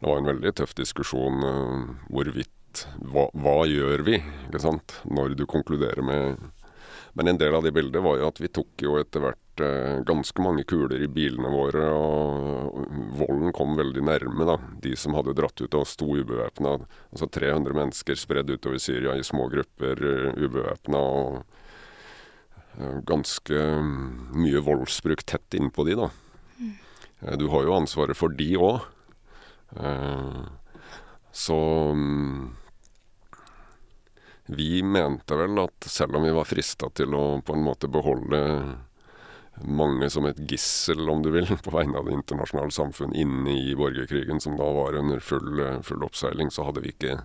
[0.00, 5.36] Det var en veldig tøff diskusjon eh, hvorvidt hva, hva gjør vi, ikke sant, når
[5.38, 6.50] du konkluderer med
[7.18, 9.96] Men en del av det bildet var jo at vi tok jo etter hvert eh,
[10.06, 12.84] ganske mange kuler i bilene våre, og
[13.18, 14.54] volden kom veldig nærme, da.
[14.78, 16.76] De som hadde dratt ut og sto ubevæpna.
[17.10, 21.02] Altså 300 mennesker spredd utover Syria i små grupper, uh, ubevæpna.
[21.02, 21.42] og
[22.78, 26.12] eh, ganske mm, mye voldsbruk tett innpå de, da.
[26.62, 26.89] Eh,
[27.20, 28.80] Du har jo ansvaret for de òg.
[31.30, 31.56] Så
[31.94, 32.50] mm,
[34.50, 38.40] vi mente vel at selv om vi var frista til å på en måte beholde
[39.60, 43.76] mange som et gissel, om du vil, på vegne av det internasjonale samfunn inne i
[43.78, 47.20] borgerkrigen, som da var under full, full oppseiling, så hadde vi ikke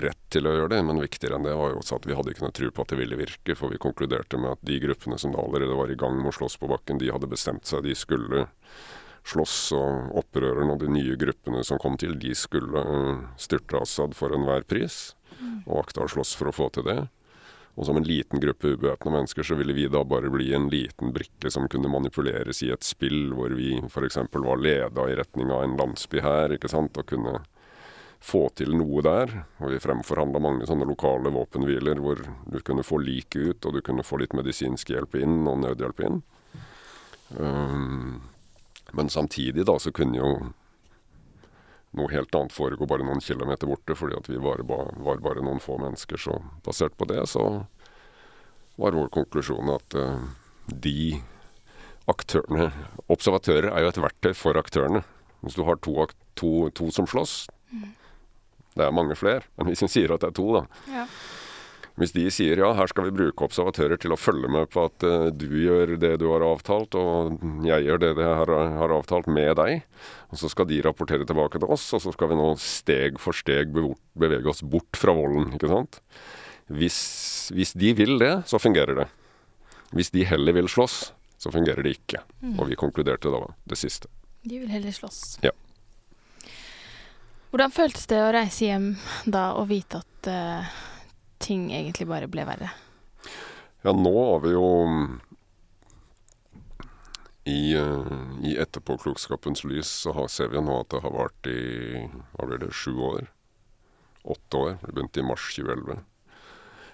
[0.00, 0.82] rett til å gjøre det.
[0.86, 2.92] Men viktigere enn det var jo også at vi hadde ikke noe tro på at
[2.92, 5.98] det ville virke, for vi konkluderte med at de gruppene som da allerede var i
[6.00, 8.44] gang med å slåss på bakken, de hadde bestemt seg, de skulle
[9.28, 14.16] slåss, og opprørerne og de nye gruppene som kom til, de skulle eh, styrte Assad
[14.18, 15.14] for enhver pris,
[15.66, 17.00] og akta å slåss for å få til det.
[17.78, 21.14] Og som en liten gruppe ubevæpna mennesker så ville vi da bare bli en liten
[21.14, 24.18] brikke som kunne manipuleres i et spill hvor vi f.eks.
[24.34, 27.38] var leda i retning av en landsby her, ikke sant, og kunne
[28.20, 29.32] få til noe der.
[29.62, 33.80] Og vi fremforhandla mange sånne lokale våpenhviler hvor du kunne få liket ut, og du
[33.86, 36.20] kunne få litt medisinsk hjelp inn og nødhjelp inn.
[37.38, 38.20] Um,
[38.92, 40.30] men samtidig da så kunne jo
[41.98, 45.62] noe helt annet foregå bare noen kilometer borte, fordi at vi var, var bare noen
[45.62, 46.20] få mennesker.
[46.20, 47.46] Så basert på det så
[48.80, 50.22] var vår konklusjon at uh,
[50.70, 51.18] de
[52.10, 52.70] aktørene
[53.10, 55.02] Observatører er jo et verktøy for aktørene.
[55.42, 56.06] Hvis du har to,
[56.38, 57.46] to, to som slåss
[58.76, 60.62] Det er mange flere, men hvis vi sier at det er to, da.
[60.92, 61.06] Ja.
[62.00, 65.04] Hvis de sier ja, her skal vi bruke observatører til å følge med på at
[65.04, 67.36] uh, du gjør det du har avtalt, og
[67.66, 69.84] jeg gjør det jeg har, har avtalt med deg,
[70.32, 73.36] og så skal de rapportere tilbake til oss, og så skal vi nå steg for
[73.36, 76.00] steg bevege oss bort fra volden, ikke sant?
[76.70, 77.00] Hvis,
[77.52, 79.08] hvis de vil det, så fungerer det.
[79.92, 81.10] Hvis de heller vil slåss,
[81.40, 82.22] så fungerer det ikke.
[82.56, 84.08] Og vi konkluderte da det siste.
[84.46, 85.40] De vil heller slåss.
[85.44, 85.52] Ja.
[87.50, 88.92] Hvordan føltes det å reise hjem
[89.26, 90.76] da og vite at eh,
[91.50, 92.70] ting egentlig bare ble verre?
[93.82, 94.66] Ja, nå har vi jo
[97.48, 98.12] i, uh,
[98.46, 101.60] i etterpåklokskapens lys så har, ser vi jo nå at det har vart i
[102.36, 103.30] hva blir det, sju år?
[104.22, 104.78] Åtte år.
[104.84, 106.02] Det begynte i mars 2011.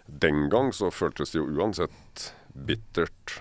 [0.06, 3.40] Den gang så føltes det jo uansett bittert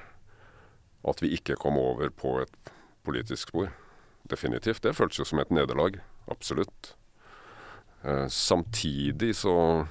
[1.06, 2.72] at vi ikke kom over på et
[3.06, 3.70] politisk spor.
[4.26, 4.82] Definitivt.
[4.82, 6.00] Det føltes jo som et nederlag.
[6.34, 6.96] Absolutt.
[8.02, 9.86] Eh, samtidig så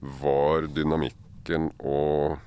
[0.00, 2.38] var dynamikken og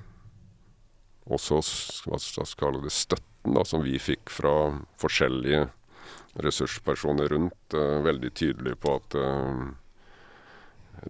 [1.29, 1.61] også
[2.07, 5.67] hva skal jeg kalle det, støtten da, som vi fikk fra forskjellige
[6.43, 9.63] ressurspersoner rundt, uh, veldig tydelig på at uh,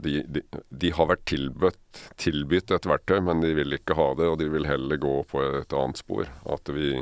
[0.03, 4.29] de, de, de, har vært tilbudt, tilbudt et verktøy, men de vil ikke ha det,
[4.29, 6.29] og de vil heller gå på et annet spor.
[6.49, 6.95] At vi,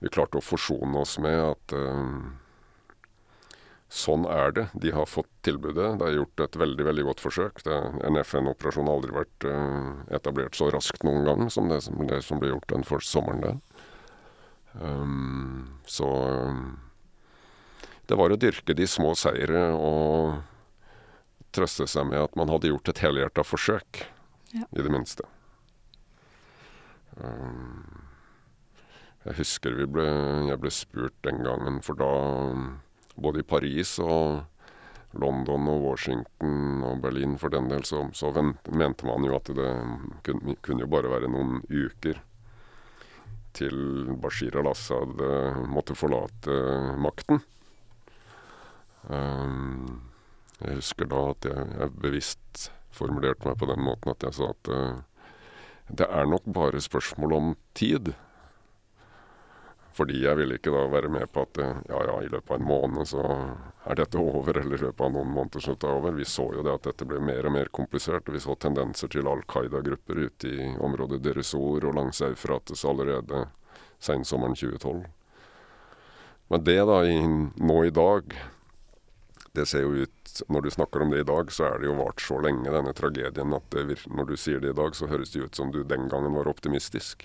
[0.00, 2.30] vi klarte å forsone oss med at uh,
[3.92, 4.64] sånn er det.
[4.80, 5.98] De har fått tilbudet.
[6.00, 7.60] Det er gjort et veldig veldig godt forsøk.
[7.66, 7.78] Det,
[8.08, 12.22] en FN-operasjon har aldri vært uh, etablert så raskt noen gang som det, som, det
[12.24, 13.58] som ble gjort den første sommeren der.
[14.80, 16.62] Um, så um,
[18.08, 20.40] det var å dyrke de små seire og
[21.52, 24.06] trøste seg med at man hadde gjort et helhjerta forsøk,
[24.56, 24.64] ja.
[24.64, 25.28] i det minste.
[27.20, 27.84] Um,
[29.26, 30.08] jeg husker ble,
[30.48, 32.08] jeg ble spurt den gangen, for da
[33.14, 34.42] både i Paris og
[35.20, 38.32] London og Washington og Berlin for den del, så, så
[38.72, 39.72] mente man jo at det
[40.24, 42.20] kunne, kunne, jo bare være noen uker
[43.52, 43.76] til
[44.22, 46.56] Bashir al-Assad uh, måtte forlate
[46.96, 47.42] makten.
[49.12, 50.00] Um,
[50.62, 54.52] jeg husker da at jeg, jeg, bevisst formulerte meg på den måten at jeg sa
[54.54, 55.02] at uh,
[55.92, 58.14] det er nok bare spørsmål om tid.
[59.92, 62.68] Fordi jeg ville ikke da være med på at ja, ja, i løpet av en
[62.68, 63.24] måned så
[63.84, 66.14] er dette over, eller i løpet av noen måneder så er det over.
[66.16, 69.12] Vi så jo det at dette ble mer og mer komplisert, og vi så tendenser
[69.12, 73.44] til Al Qaida-grupper ute i området Deresor og langs Eufrates allerede
[74.00, 75.04] sensommeren 2012.
[76.48, 77.20] Men det da, i,
[77.64, 78.34] nå i dag
[79.56, 81.94] Det ser jo ut Når du snakker om det i dag, så er det jo
[81.96, 83.76] vart så lenge, denne tragedien, at
[84.08, 86.48] når du sier det i dag, så høres det ut som du den gangen var
[86.48, 87.24] optimistisk.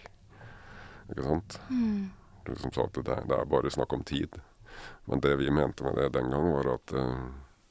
[1.07, 1.59] Ikke sant?
[1.71, 2.11] Mm
[2.55, 4.39] som sa at det, det, er bare snakk om tid.
[5.05, 7.27] Men det vi mente med det den gang, var at uh,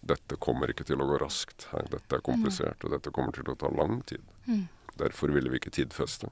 [0.06, 1.68] dette kommer ikke til å gå raskt.
[1.72, 2.86] Her, dette er komplisert, mm.
[2.86, 4.24] og dette kommer til å ta lang tid.
[4.46, 4.66] Mm.
[4.96, 6.30] Derfor ville vi ikke tidfeste.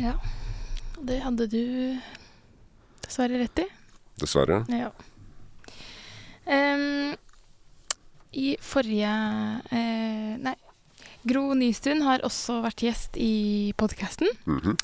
[0.00, 0.16] Ja.
[1.04, 1.64] Det hadde du
[3.04, 3.66] dessverre rett i.
[4.20, 4.62] Dessverre.
[4.70, 4.92] Ja.
[6.44, 7.14] Um,
[8.36, 9.10] I forrige
[9.72, 10.54] uh, Nei.
[11.24, 14.28] Gro Nystuen har også vært gjest i podkasten.
[14.44, 14.76] Mm -hmm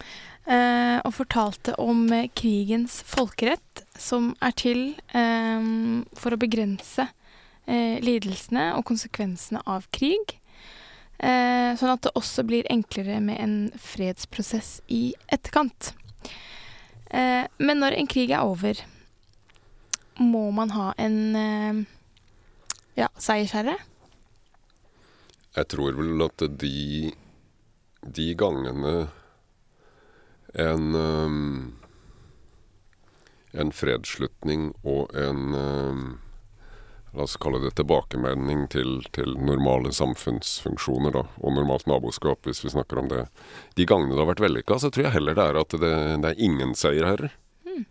[1.06, 4.80] og fortalte om eh, krigens folkerett, som er til
[5.14, 5.68] eh,
[6.18, 7.06] for å begrense
[7.66, 10.36] eh, lidelsene og konsekvensene av krig.
[11.20, 15.92] Eh, sånn at det også blir enklere med en fredsprosess i etterkant.
[17.10, 18.80] Eh, men når en krig er over,
[20.20, 21.86] må man ha en
[22.98, 23.78] ja, seiersherre?
[25.56, 27.08] Jeg tror vel at de,
[28.04, 29.08] de gangene
[30.54, 31.80] en um,
[33.52, 36.02] en fredsslutning og en um,
[37.10, 42.70] La oss kalle det tilbakemelding til, til, normale samfunnsfunksjoner, da, og normalt naboskap, hvis vi
[42.70, 43.24] snakker om det.
[43.74, 45.90] De gangene det har vært vellykka, så tror jeg heller det er at det,
[46.22, 47.34] det er ingen seierherrer.
[47.66, 47.82] Mm.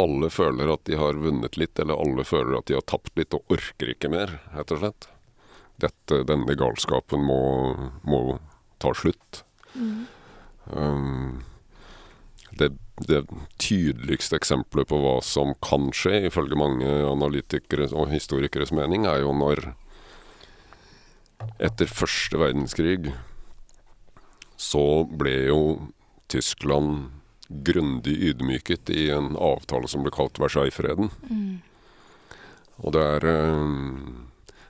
[0.00, 3.36] Alle føler at de har vunnet litt, eller alle føler at de har tapt litt
[3.36, 5.10] og orker ikke mer, rett og slett.
[5.84, 7.42] Dette, denne galskapen må,
[8.08, 8.22] må
[8.80, 9.44] ta slutt.
[9.76, 10.08] Mm.
[10.70, 11.44] Um,
[12.58, 12.72] det,
[13.06, 13.22] det,
[13.56, 19.34] tydeligste eksempelet på hva som kan skje, ifølge mange analytikere og historikeres mening, er jo
[19.36, 19.70] når
[21.62, 23.12] etter første verdenskrig
[24.58, 25.60] så ble jo
[26.28, 27.12] Tyskland
[27.48, 31.12] grundig ydmyket i en avtale som ble kalt Versailles-freden.
[31.30, 31.60] Mm.
[32.84, 34.26] Og det er um,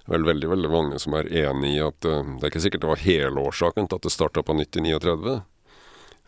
[0.08, 2.92] vel veldig veldig mange som er enig i at uh, det er ikke sikkert det
[2.92, 5.40] var hele årsaken til at det starta på 1939.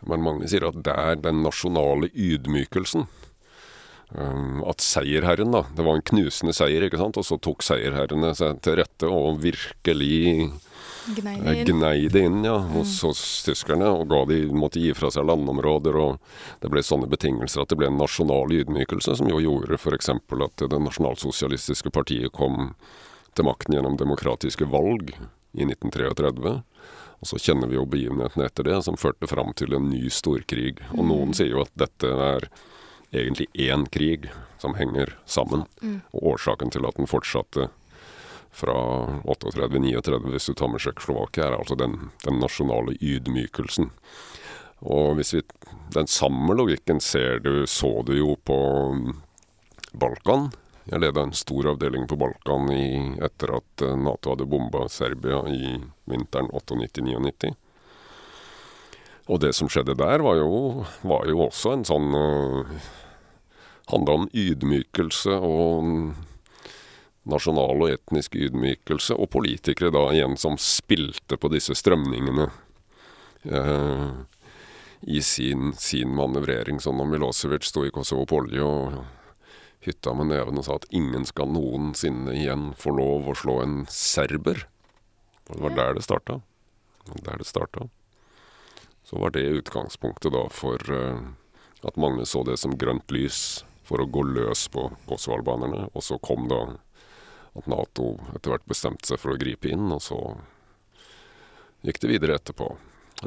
[0.09, 3.07] Men mange sier at det er den nasjonale ydmykelsen.
[4.11, 7.15] Um, at seierherren, da Det var en knusende seier, ikke sant?
[7.17, 10.51] Og så tok seierherrene seg til rette og virkelig
[11.71, 12.73] gnei det inn, ja, mm.
[12.75, 13.87] hos, hos, tyskerne.
[13.89, 15.97] Og ga de, måtte gi fra seg landområder.
[15.97, 16.19] Og
[16.61, 20.11] det ble sånne betingelser at det ble en nasjonal ydmykelse, som jo gjorde f.eks.
[20.11, 22.73] at det nasjonalsosialistiske partiet kom
[23.37, 25.13] til makten gjennom demokratiske valg
[25.55, 26.59] i 1933.
[27.21, 30.79] Og så kjenner vi jo begivenhetene etter det, som førte fram til en ny storkrig.
[30.95, 31.35] Og noen mm.
[31.37, 32.47] sier jo at dette er
[33.11, 35.67] egentlig én krig som henger sammen.
[35.81, 36.01] Mm.
[36.15, 37.69] Og årsaken til at den fortsatte
[38.51, 38.75] fra
[39.29, 43.91] 38-39, hvis du tar med Tsjekkoslovakia, er altså den, den, nasjonale ydmykelsen.
[44.81, 45.43] Og hvis vi
[45.91, 48.55] Den samme logikken ser du, så du jo på
[49.91, 50.47] Balkan.
[50.89, 52.85] Jeg leda en stor avdeling på Balkan i,
[53.21, 55.75] etter at eh, Nato hadde bomba Serbia i
[56.09, 57.53] vinteren 98-99.
[59.29, 62.89] Og det som skjedde der, var jo, var jo også en sånn uh,
[63.91, 65.87] Handla om ydmykelse og
[67.29, 72.47] nasjonal og etnisk ydmykelse, og politikere da igjen som spilte på disse strømningene
[73.51, 74.13] uh,
[75.01, 76.79] i sin, sin manøvrering.
[76.81, 79.01] Sånn når Milosevic sto i Kosovo på olje og
[79.81, 83.81] hytta med neven og sa at ingen skal noensinne igjen få lov å slå en
[83.89, 84.67] serber.
[85.49, 86.39] Og det var der det starta.
[87.25, 87.87] Der det starta.
[89.03, 91.19] Så var det utgangspunktet da for uh,
[91.81, 95.89] at mange så det som grønt lys for å gå løs på kosovo-albanerne.
[95.91, 96.61] Og så kom da
[97.57, 100.19] at Nato etter hvert bestemte seg for å gripe inn, og så
[101.83, 102.69] gikk det videre etterpå.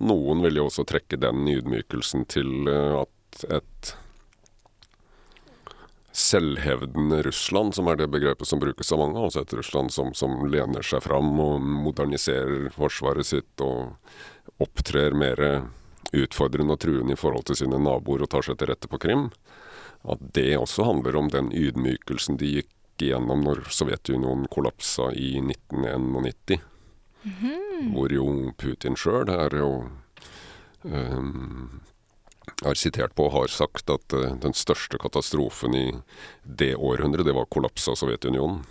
[0.00, 3.96] Noen ville jo også trekke den ydmykelsen til uh, at et
[6.14, 9.18] selvhevdende Russland, som er det begrepet som brukes av mange.
[9.18, 13.96] Altså et Russland som, som lener seg fram og moderniserer forsvaret sitt og
[14.62, 15.42] opptrer mer
[16.14, 19.26] utfordrende og truende i forhold til sine naboer og tar seg til rette på Krim.
[20.06, 22.70] At det også handler om den ydmykelsen de gikk
[23.02, 26.60] igjennom når Sovjetunionen kollapsa i 1991.
[27.24, 27.92] Mm -hmm.
[27.94, 29.90] Hvor jo Putin sjøl er jo
[30.82, 31.80] um,
[32.62, 35.84] er sitert på og har sagt at uh, den største katastrofen i
[36.44, 38.62] det århundret, det var kollaps av Sovjetunionen.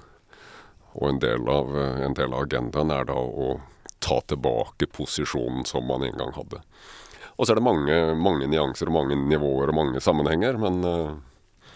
[0.93, 3.57] Og en del, av, uh, en del av agendaen er da å
[4.03, 6.63] ta tilbake posisjonen som man en gang hadde.
[7.35, 11.71] Og så er det mange, mange nyanser og mange nivåer og mange sammenhenger, men uh,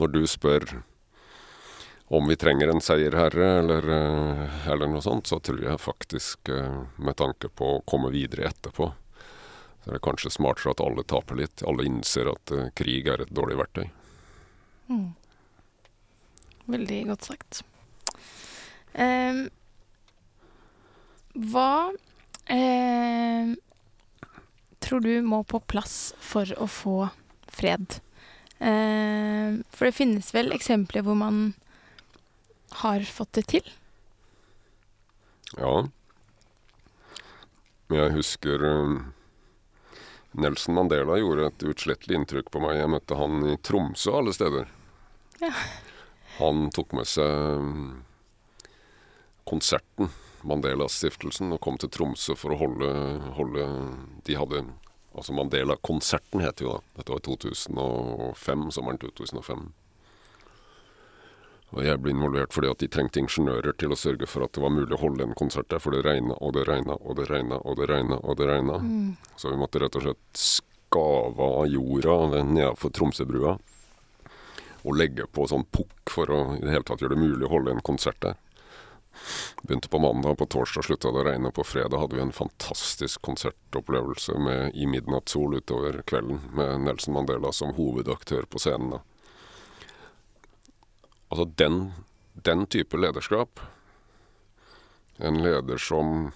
[0.00, 0.80] når du spør
[2.10, 3.84] om vi trenger en seierherre eller,
[4.66, 6.50] eller noe sånt, så tror jeg faktisk,
[6.98, 8.88] med tanke på å komme videre etterpå,
[9.80, 11.64] så det er kanskje smartere at alle taper litt.
[11.66, 13.86] Alle innser at uh, krig er et dårlig verktøy.
[14.90, 15.08] Mm.
[16.70, 17.62] Veldig godt sagt.
[18.92, 19.46] Eh,
[21.50, 21.72] hva
[22.50, 23.52] eh,
[24.82, 26.96] tror du må på plass for å få
[27.50, 28.00] fred?
[28.58, 31.54] Eh, for det finnes vel eksempler hvor man
[32.82, 33.70] har fått det til?
[35.56, 35.86] Ja.
[37.90, 38.62] Jeg husker
[40.32, 42.78] Nelson Mandela gjorde et uutslettelig inntrykk på meg.
[42.78, 44.68] Jeg møtte han i Tromsø, alle steder.
[45.42, 45.50] Ja.
[46.38, 47.88] Han tok med seg mm,
[49.50, 50.12] konserten,
[50.46, 52.92] Mandela-stiftelsen, og kom til Tromsø for å holde,
[53.36, 53.66] holde
[54.24, 54.62] De hadde
[55.10, 56.80] Altså Mandela-konserten het jo da.
[56.94, 59.64] Dette var i 2005, sommeren 2005.
[61.70, 64.62] Og jeg ble involvert fordi at de trengte ingeniører til å sørge for at det
[64.64, 67.28] var mulig å holde en konsert der, for det regna og det regna og det
[67.30, 68.80] regna og det regna og det regna.
[68.82, 69.12] Mm.
[69.38, 73.58] Så vi måtte rett og slett skave av jorda nedenfor Tromsøbrua
[74.80, 77.52] og legge på sånn pukk for å i det hele tatt gjøre det mulig å
[77.52, 78.38] holde en konsert der.
[79.62, 83.20] Begynte på mandag, på torsdag slutta det å regne, på fredag hadde vi en fantastisk
[83.26, 88.96] konsertopplevelse med I midnattssol utover kvelden, med Nelson Mandela som hovedaktør på scenen.
[88.96, 89.02] da.
[91.30, 91.92] Altså den,
[92.34, 93.60] den type lederskap,
[95.20, 96.32] en leder som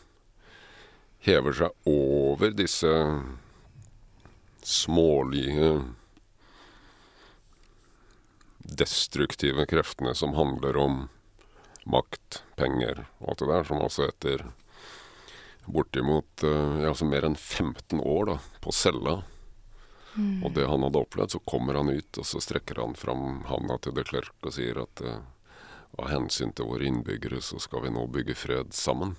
[1.24, 2.92] hever seg over disse
[4.64, 5.70] smålige
[8.64, 11.02] destruktive kreftene som handler om
[11.90, 14.46] makt, penger og alt det der, som altså etter
[15.64, 19.22] bortimot ja, altså mer enn 15 år da, på cella
[20.14, 20.44] Mm.
[20.46, 23.78] Og det han hadde opplevd, så kommer han ut, og så strekker han fram handa
[23.82, 25.22] til de Klerk og sier at uh,
[25.98, 29.16] av hensyn til våre innbyggere, så skal vi nå bygge fred sammen.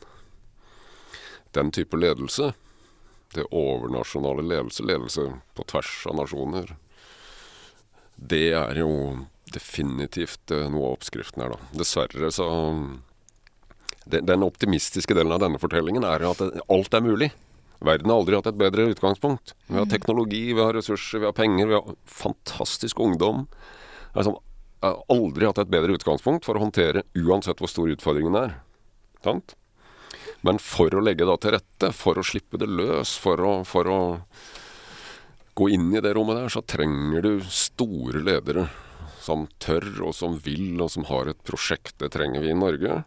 [1.56, 2.54] Den type ledelse,
[3.36, 6.76] det overnasjonale ledelse, ledelse på tvers av nasjoner,
[8.16, 8.92] det er jo
[9.52, 11.74] definitivt uh, noe av oppskriften her, da.
[11.76, 12.48] Dessverre så
[14.06, 17.32] Den optimistiske delen av denne fortellingen er at alt er mulig.
[17.86, 19.54] Verden har aldri hatt et bedre utgangspunkt.
[19.68, 23.46] Vi har teknologi, vi har ressurser, vi har penger, vi har fantastisk ungdom.
[24.14, 24.36] Altså,
[24.86, 28.58] har aldri hatt et bedre utgangspunkt for å håndtere uansett hvor stor utfordringen er.
[29.26, 29.56] Sant?
[30.46, 33.90] Men for å legge da til rette, for å slippe det løs, for å, for
[33.90, 34.00] å
[35.58, 38.68] gå inn i det rommet der, så trenger du store ledere
[39.26, 41.96] som tør, og som vil, og som har et prosjekt.
[42.02, 43.02] Det trenger vi i Norge.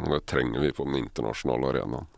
[0.00, 2.10] Og det trenger vi på den internasjonale arenaen.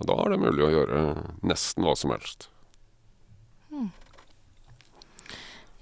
[0.00, 1.02] Og da er det mulig å gjøre
[1.44, 2.48] nesten hva som helst.
[3.72, 3.90] Hmm.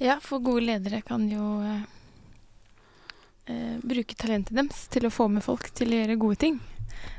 [0.00, 1.82] Ja, for gode ledere kan jo eh,
[3.52, 6.58] eh, bruke talentet deres til å få med folk til å gjøre gode ting.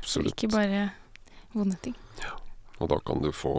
[0.02, 0.34] Absolutt.
[0.34, 0.88] Ikke bare
[1.54, 1.96] vonde ting.
[2.20, 2.36] Ja,
[2.78, 3.54] og da kan du få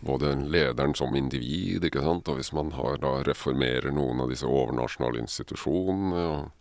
[0.00, 4.46] både lederen som individ, ikke sant, og hvis man har da reformerer noen av disse
[4.46, 6.22] overnasjonale institusjonene.
[6.22, 6.57] og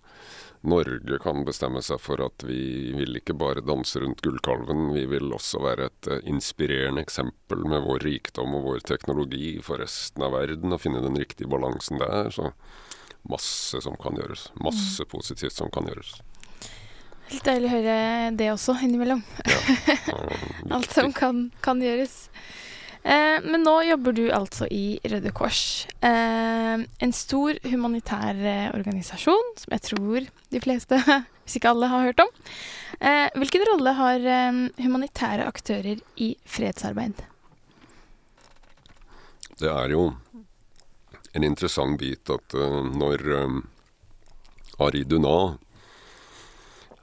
[0.62, 5.34] Norge kan bestemme seg for at vi vil ikke bare danse rundt gullkalven, vi vil
[5.36, 10.34] også være et uh, inspirerende eksempel med vår rikdom og vår teknologi for resten av
[10.38, 12.32] verden, og finne den riktige balansen der.
[12.34, 12.52] Så
[13.28, 14.50] masse som kan gjøres.
[14.64, 15.12] Masse mm.
[15.14, 16.18] positivt som kan gjøres.
[17.28, 17.98] Litt deilig å høre
[18.40, 19.22] det også innimellom.
[19.44, 19.58] Ja,
[20.78, 22.28] Alt som kan, kan gjøres.
[23.04, 25.88] Eh, men nå jobber du altså i Røde Kors.
[26.02, 31.00] Eh, en stor humanitær eh, organisasjon som jeg tror de fleste,
[31.44, 32.32] hvis ikke alle, har hørt om.
[33.00, 37.26] Eh, hvilken rolle har eh, humanitære aktører i fredsarbeid?
[39.58, 40.12] Det er jo
[41.38, 43.62] en interessant bit at uh, når um,
[44.82, 45.58] Ari Dunah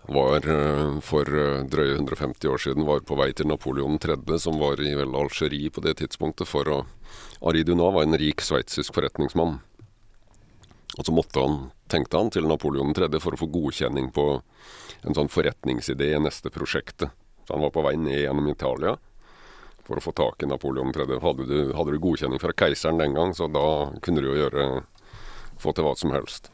[0.07, 4.59] var eh, for eh, drøye 150 år siden var på vei til Napoleon 3., som
[4.61, 6.48] var i vel Algerie på det tidspunktet.
[6.48, 6.82] For å
[7.48, 9.59] Ari Dunat var en rik sveitsisk forretningsmann.
[10.94, 11.59] Og så måtte han,
[11.90, 13.09] tenkte han, til Napoleon 3.
[13.20, 14.28] for å få godkjenning på
[15.05, 17.11] en sånn forretningsidé i neste prosjektet.
[17.44, 18.94] Så han var på vei ned gjennom Italia
[19.84, 21.09] for å få tak i Napoleon 3.
[21.20, 24.84] Hadde du, hadde du godkjenning fra keiseren den gang, så da kunne du jo gjøre
[25.61, 26.53] få til hva som helst.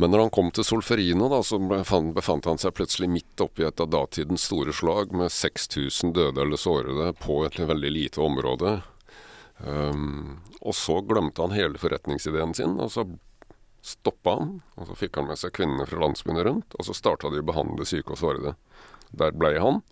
[0.00, 3.82] Men når han kom til Solferino, da, så befant han seg plutselig midt oppi et
[3.84, 8.78] av datidens store slag med 6000 døde eller sårede på et veldig lite område.
[9.58, 13.04] Um, og så glemte han hele forretningsideen sin, og så
[13.84, 14.56] stoppa han.
[14.80, 17.48] Og så fikk han med seg kvinnene fra landsbyene rundt, og så starta de å
[17.52, 18.56] behandle syke og sårede.
[19.12, 19.82] Der blei han.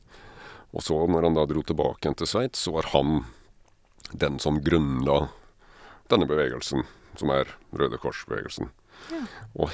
[0.72, 3.26] Og så, når han da dro tilbake igjen til Sveits, så var han
[4.16, 5.26] den som grunnla
[6.08, 6.88] denne bevegelsen,
[7.20, 8.72] som er Røde Kors-bevegelsen.
[9.58, 9.72] Og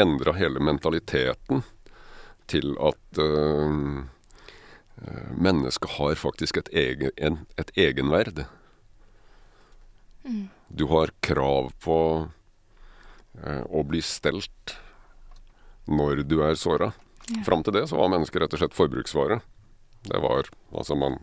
[0.00, 1.62] endra hele mentaliteten
[2.50, 4.06] til at uh,
[5.36, 8.44] mennesket har faktisk et, egen, en, et egenverd.
[10.24, 10.48] Mm.
[10.68, 14.76] Du har krav på uh, å bli stelt
[15.90, 16.92] når du er såra.
[17.30, 17.44] Ja.
[17.46, 19.40] Fram til det så var mennesket rett og slett forbruksvare.
[20.06, 21.18] Det var Altså, man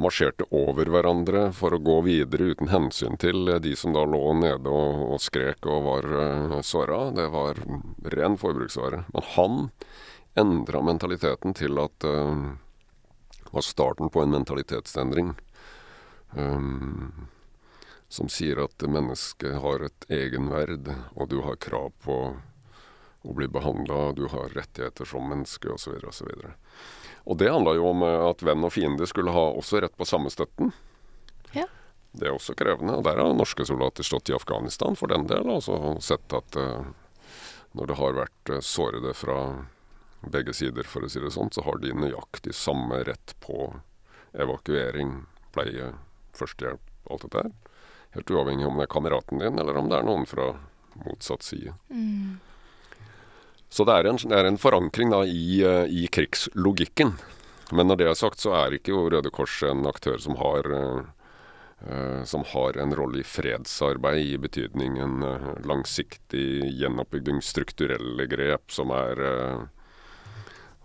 [0.00, 4.72] marsjerte over hverandre for å gå videre uten hensyn til de som da lå nede
[4.72, 7.06] og, og skrek og var uh, såra.
[7.16, 7.60] Det var
[8.16, 9.04] ren forbruksvare.
[9.14, 9.58] Men han
[10.36, 12.52] endra mentaliteten til at uh,
[13.50, 15.32] var starten på en mentalitetsendring.
[16.36, 17.28] Um,
[18.08, 22.18] som sier at mennesket har et egenverd, og du har krav på
[23.26, 26.30] å bli behandla, du har rettigheter som menneske, osv., osv.
[27.26, 30.06] Og det handla jo om eh, at venn og fiende skulle ha også rett på
[30.06, 30.70] samme støtten.
[31.56, 31.66] Ja.
[32.16, 32.94] Det er også krevende.
[32.96, 36.58] Og der har norske soldater stått i Afghanistan for den del, og altså sett at
[36.60, 36.86] uh,
[37.76, 39.40] når det har vært uh, sårede fra
[40.32, 43.68] begge sider, for å si det sånn, så har de nøyaktig samme rett på
[44.32, 45.92] evakuering, pleie,
[46.36, 47.52] førstehjelp, alt dette her.
[48.16, 50.54] Helt uavhengig om det er kameraten din, eller om det er noen fra
[51.04, 51.74] motsatt side.
[51.92, 52.38] Mm.
[53.68, 57.16] Så det er en, det er en forankring da, i, eh, i, krigslogikken.
[57.74, 62.22] Men når det er sagt, så er ikke Røde Kors en aktør som har, uh,
[62.22, 66.46] som har en rolle i fredsarbeid, i betydning en uh, langsiktig
[66.78, 69.98] gjenoppbygging, strukturelle grep, som er, uh,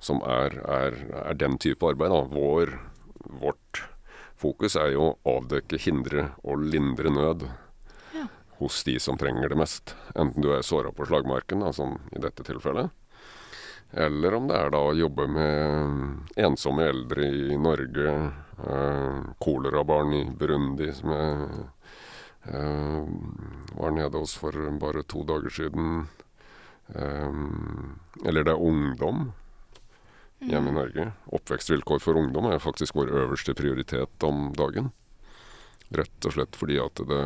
[0.01, 0.97] som er, er,
[1.37, 2.17] den type arbeid.
[2.33, 2.73] Vår,
[3.45, 3.83] vårt
[4.41, 7.45] fokus er jo å avdekke, hindre og lindre nød
[8.61, 9.95] hos de som trenger det mest.
[10.15, 12.93] Enten du er såra på slagmarken, da, som i dette tilfellet,
[13.91, 18.13] eller om det er da å jobbe med ensomme eldre i Norge,
[18.63, 21.65] eh, kolerabarn i Burundi som jeg
[22.55, 23.09] eh,
[23.75, 26.07] var nede hos for bare to dager siden.
[26.95, 27.35] Eh,
[28.23, 29.31] eller det er ungdom
[30.39, 30.79] hjemme i mm.
[30.79, 31.11] Norge.
[31.35, 34.93] Oppvekstvilkår for ungdom er faktisk vår øverste prioritet om dagen.
[35.91, 37.25] Rett og slett fordi at det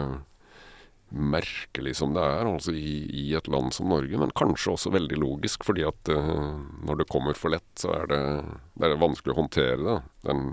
[1.15, 5.19] merkelig som det er altså i, i, et land som Norge, men kanskje også veldig
[5.21, 8.21] logisk, fordi at uh, når det kommer for lett, så er det,
[8.75, 9.97] det er vanskelig å håndtere det.
[10.27, 10.45] Den,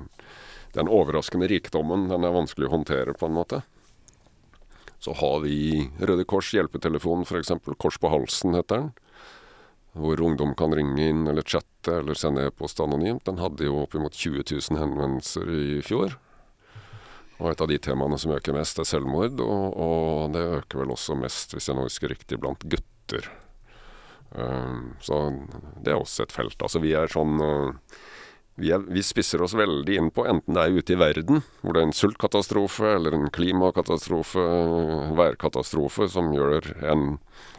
[0.76, 3.62] den overraskende rikdommen, den er vanskelig å håndtere, på en måte.
[5.02, 7.50] Så har vi Røde Kors hjelpetelefon, f.eks.
[7.82, 8.92] Kors på halsen heter den.
[9.98, 13.26] Hvor ungdom kan ringe inn eller chatte eller sende e-post anonymt.
[13.26, 16.14] Den hadde jo oppimot 20 000 henvendelser i fjor.
[17.42, 19.40] Og et av de temaene som øker mest, er selvmord.
[19.42, 23.26] Og, og det øker vel også mest, hvis jeg nå husker riktig, blant gutter.
[24.32, 25.18] Um, så
[25.82, 26.62] det er også et felt.
[26.62, 27.98] Altså vi er sånn uh,
[28.54, 31.72] vi, er, vi, spisser oss veldig inn på enten det er ute i verden, hvor
[31.72, 34.44] det er en sultkatastrofe eller en klimakatastrofe,
[35.16, 37.06] værkatastrofe, som gjør en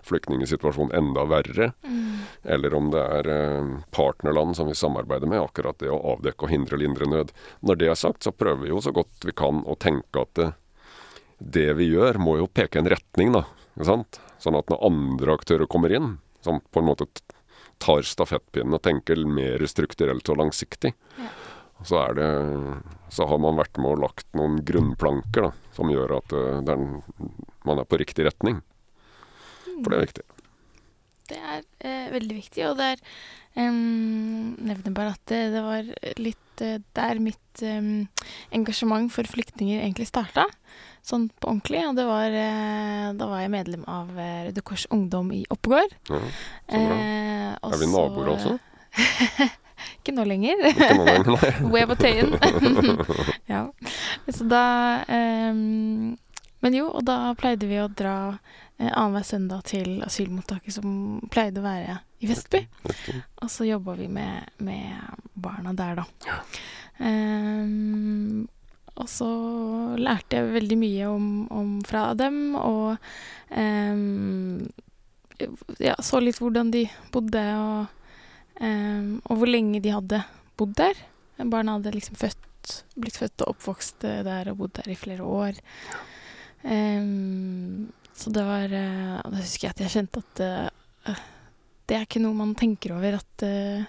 [0.06, 2.20] flyktningsituasjon enda verre, mm.
[2.56, 6.54] eller om det er eh, partnerland som vi samarbeider med, akkurat det å avdekke og
[6.54, 7.34] hindre lindre nød.
[7.66, 10.36] Når det er sagt, så prøver vi jo så godt vi kan å tenke at
[10.38, 10.50] det,
[11.40, 13.48] det vi gjør, må jo peke en retning, da.
[13.82, 14.06] Sånn
[14.60, 17.08] at når andre aktører kommer inn, som på en måte
[17.84, 20.94] tar stafettpinnen og tenker mer strukturelt og langsiktig.
[21.20, 21.32] Ja.
[21.84, 22.28] Så, det,
[23.12, 26.86] så, har man vært med og lagt noen grunnplanker da, som gjør at uh, er,
[27.68, 28.62] man er på riktig retning.
[29.82, 30.26] For det er viktig.
[31.34, 33.04] Det er eh, veldig viktig, og det er
[33.64, 38.08] um, Nevner bare at det, det var litt uh, der mitt um,
[38.54, 40.46] engasjement for flyktninger egentlig starta
[41.04, 41.82] sånn på ordentlig.
[41.90, 45.98] Og det var eh, Da var jeg medlem av eh, Røde Kors Ungdom i Oppegård.
[46.10, 47.02] Ja, så bra.
[47.02, 48.56] Eh, er vi naboer også?
[50.00, 50.64] Ikke nå lenger.
[50.72, 51.54] Ikke nå lenger, nei.
[51.74, 52.36] Way på Tøyen.
[53.54, 53.66] ja.
[54.32, 54.66] Så da
[55.52, 56.14] um,
[56.64, 58.16] Men jo, og da pleide vi å dra
[58.80, 62.64] eh, annenhver søndag til asylmottaket som pleide å være i Vestby.
[63.44, 64.96] Og så jobba vi med, med,
[65.34, 66.06] barna der, da.
[66.28, 66.40] Ja.
[67.04, 68.46] Um,
[68.94, 69.28] og så
[69.98, 73.02] lærte jeg veldig mye om, om fra dem, og
[73.50, 74.68] um,
[75.82, 78.22] ja, så litt hvordan de bodde, og,
[78.62, 80.22] um, og, hvor lenge de hadde
[80.60, 81.02] bodd der.
[81.42, 85.58] Barna hadde liksom født, blitt født og oppvokst der og bodd der i flere år.
[86.64, 90.44] Um, så det var uh, Da husker jeg at jeg kjente at
[91.10, 91.24] uh,
[91.90, 93.84] det er ikke noe man tenker over, at uh,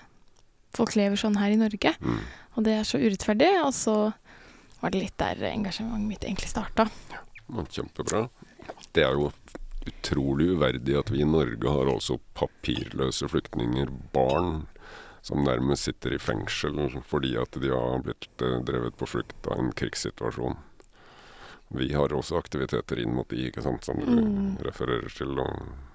[0.74, 1.94] folk lever sånn her i Norge.
[2.00, 2.20] Mm.
[2.54, 3.50] Og det er så urettferdig.
[3.62, 3.96] Og så
[4.80, 6.88] var det litt der engasjementet mitt egentlig starta.
[7.12, 7.22] Ja,
[7.76, 8.26] kjempebra.
[8.92, 9.30] Det er jo
[9.84, 14.66] utrolig uverdig at vi i Norge har altså papirløse flyktninger, barn,
[15.24, 16.76] som nærmest sitter i fengsel
[17.08, 20.58] fordi at de har blitt eh, drevet på flukt av en krigssituasjon.
[21.74, 24.50] Vi har også aktiviteter inn mot de, ikke sant, som du mm.
[24.66, 25.32] refererer til.
[25.40, 25.93] og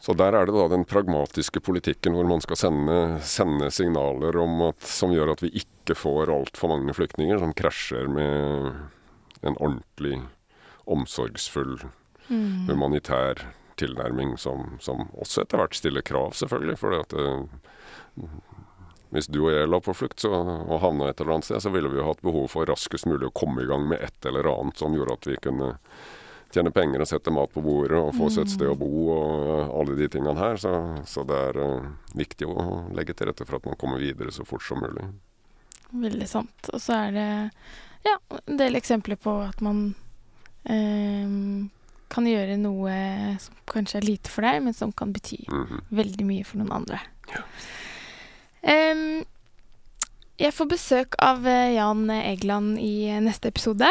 [0.00, 4.36] så der er det da den pragmatiske politikken hvor man skal sende, sende signaler
[4.68, 10.20] at, som gjør at vi ikke får altfor mange flyktninger som krasjer med en ordentlig
[10.86, 11.78] omsorgsfull
[12.28, 12.66] mm.
[12.68, 16.78] humanitær tilnærming som, som, også etter hvert stiller krav, selvfølgelig.
[16.80, 18.28] For uh,
[19.14, 21.72] hvis du og jeg la på flukt så, og havna et eller annet sted, så
[21.74, 24.48] ville vi jo hatt behov for raskest mulig å komme i gang med et eller
[24.50, 25.74] annet som gjorde at vi kunne
[26.54, 29.74] tjene penger og sette mat på bordet og få seg et sted å bo og
[29.80, 30.58] alle de tingene her.
[30.60, 30.72] Så,
[31.08, 32.66] så det er uh, viktig å
[32.96, 35.08] legge til rette for at man kommer videre så fort som mulig.
[35.90, 36.70] Veldig sant.
[36.72, 37.28] Og så er det
[38.06, 39.88] ja, en del eksempler på at man
[40.64, 41.30] eh,
[42.12, 42.96] kan gjøre noe
[43.42, 45.80] som kanskje er lite for deg, men som kan bety mm -hmm.
[45.88, 47.00] veldig mye for noen andre.
[47.32, 47.42] Ja.
[48.92, 49.24] Um,
[50.36, 53.88] jeg får besøk av eh, Jan Egeland i neste episode.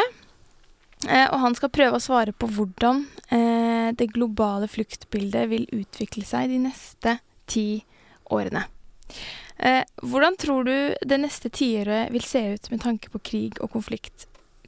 [1.04, 6.24] Eh, og han skal prøve å svare på hvordan eh, det globale fluktbildet vil utvikle
[6.24, 7.82] seg de neste ti
[8.32, 8.64] årene.
[9.60, 13.74] Eh, hvordan tror du det neste tiåret vil se ut med tanke på krig og
[13.76, 14.24] konflikt?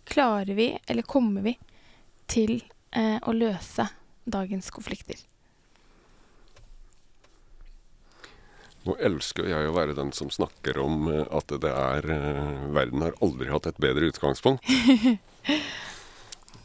[0.08, 1.56] Klarer vi, eller kommer vi,
[2.28, 2.60] til
[2.92, 3.88] eh, å løse
[4.28, 5.16] dagens konflikter?
[8.84, 12.06] Nå elsker jeg å være den som snakker om at det er
[12.72, 14.64] Verden har aldri hatt et bedre utgangspunkt.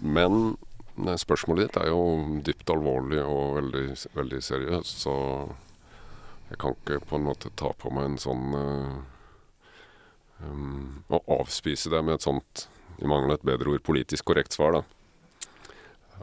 [0.03, 0.57] Men
[1.17, 2.01] spørsmålet ditt er jo
[2.43, 3.85] dypt alvorlig og veldig,
[4.17, 5.13] veldig seriøst, så
[6.49, 8.97] jeg kan ikke på en måte ta på meg en sånn uh,
[10.43, 12.67] um, Å avspise det med et sånt,
[12.99, 14.83] i mangel av et bedre ord, politisk korrekt svar, da.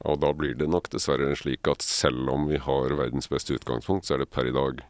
[0.07, 4.07] Og da blir det nok dessverre slik at selv om vi har verdens beste utgangspunkt,
[4.07, 4.85] så er det per i dag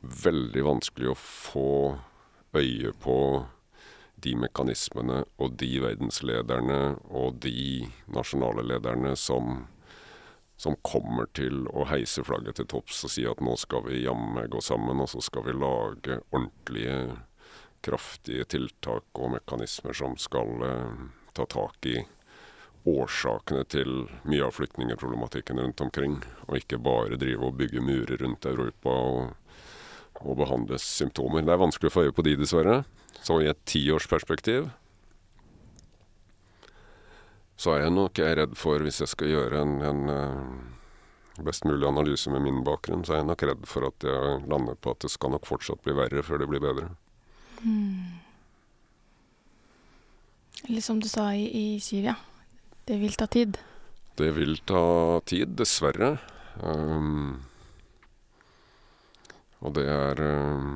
[0.00, 1.70] veldig vanskelig å få
[2.58, 3.16] øye på
[4.24, 9.64] de mekanismene og de verdenslederne og de nasjonale lederne som,
[10.60, 14.50] som kommer til å heise flagget til topps og si at nå skal vi jammen
[14.52, 17.00] gå sammen, og så skal vi lage ordentlige,
[17.80, 22.02] kraftige tiltak og mekanismer som skal eh, ta tak i
[22.88, 26.18] årsakene til mye av flyktningeproblematikken rundt omkring,
[26.48, 29.34] og ikke bare drive og bygge murer rundt Europa og,
[30.20, 31.44] og behandle symptomer.
[31.44, 32.82] Det er vanskelig å få øye på de, dessverre.
[33.20, 34.70] Så i et tiårsperspektiv
[37.60, 41.42] så er jeg nok jeg er redd for, hvis jeg skal gjøre en, en uh,
[41.44, 44.78] best mulig analyse med min bakgrunn, så er jeg nok redd for at jeg lander
[44.80, 46.88] på at det skal nok fortsatt bli verre før det blir bedre.
[47.60, 48.16] Mm.
[50.70, 52.16] Eller som du sa i, i Syria,
[52.88, 53.60] det vil ta tid.
[54.16, 56.14] Det vil ta tid, dessverre.
[56.64, 57.42] Um,
[59.60, 60.68] Og det er eh,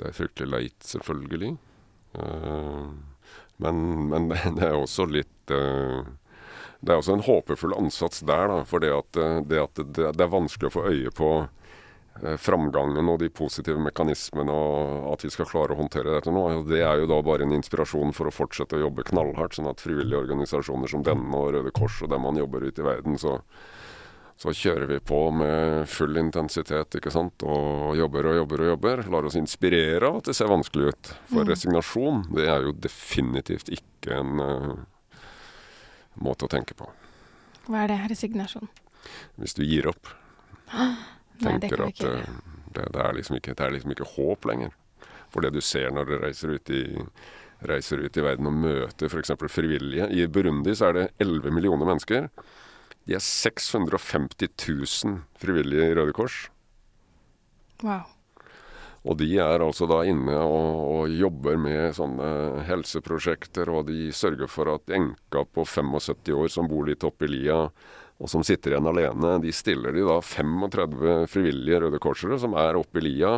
[0.00, 1.52] Det er fryktelig leit, selvfølgelig.
[2.16, 2.88] Eh,
[3.60, 6.00] men, men det er også litt eh,
[6.80, 8.60] Det er også en håpefull ansats der, da.
[8.64, 11.32] For det at, det, at det er vanskelig å få øye på
[12.20, 16.42] framgangen og de positive mekanismene, og at vi skal klare å håndtere dette nå.
[16.68, 19.80] Det er jo da bare en inspirasjon for å fortsette å jobbe knallhardt, sånn at
[19.80, 23.38] frivillige organisasjoner som denne og Røde Kors og dem man jobber ute i verden, så
[24.40, 27.42] så kjører vi på med full intensitet ikke sant?
[27.44, 29.02] og jobber og jobber og jobber.
[29.12, 31.10] Lar oss inspirere av at det ser vanskelig ut.
[31.28, 31.50] For mm.
[31.50, 35.18] resignasjon det er jo definitivt ikke en uh,
[36.24, 36.88] måte å tenke på.
[37.66, 38.70] Hva er det, resignasjon?
[39.36, 40.08] Hvis du gir opp.
[40.72, 42.40] Tenker Nei, det at uh,
[42.72, 44.72] det, det, er liksom ikke, det er liksom ikke håp lenger.
[45.30, 46.82] For det du ser når du reiser ut i
[47.68, 49.34] reiser ut i verden og møter f.eks.
[49.52, 50.08] frivillige.
[50.16, 52.30] I Burundi så er det 11 millioner mennesker.
[53.10, 54.52] De er 650
[55.02, 56.44] 000 frivillige i Røde Kors.
[57.82, 58.04] Wow.
[59.02, 62.28] Og de er altså da inne og, og, jobber med sånne
[62.68, 67.64] helseprosjekter, og de sørger for at enka på 75 år som bor litt oppi lia,
[68.20, 72.76] og som sitter igjen alene, de stiller de da 35 frivillige Røde Korsere som er
[72.76, 73.32] oppe i lia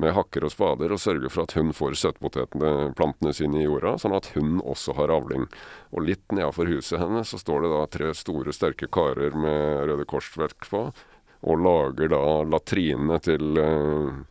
[0.00, 4.16] med hakker og spader, og sørger for at hun får søtpotetplantene sine i jorda, sånn
[4.18, 5.46] at hun også har avling.
[5.94, 10.08] Og litt nedafor huset hennes så står det da tre store, sterke karer med Røde
[10.10, 10.88] Kors-verk på,
[11.44, 14.22] og lager da latrine til uh,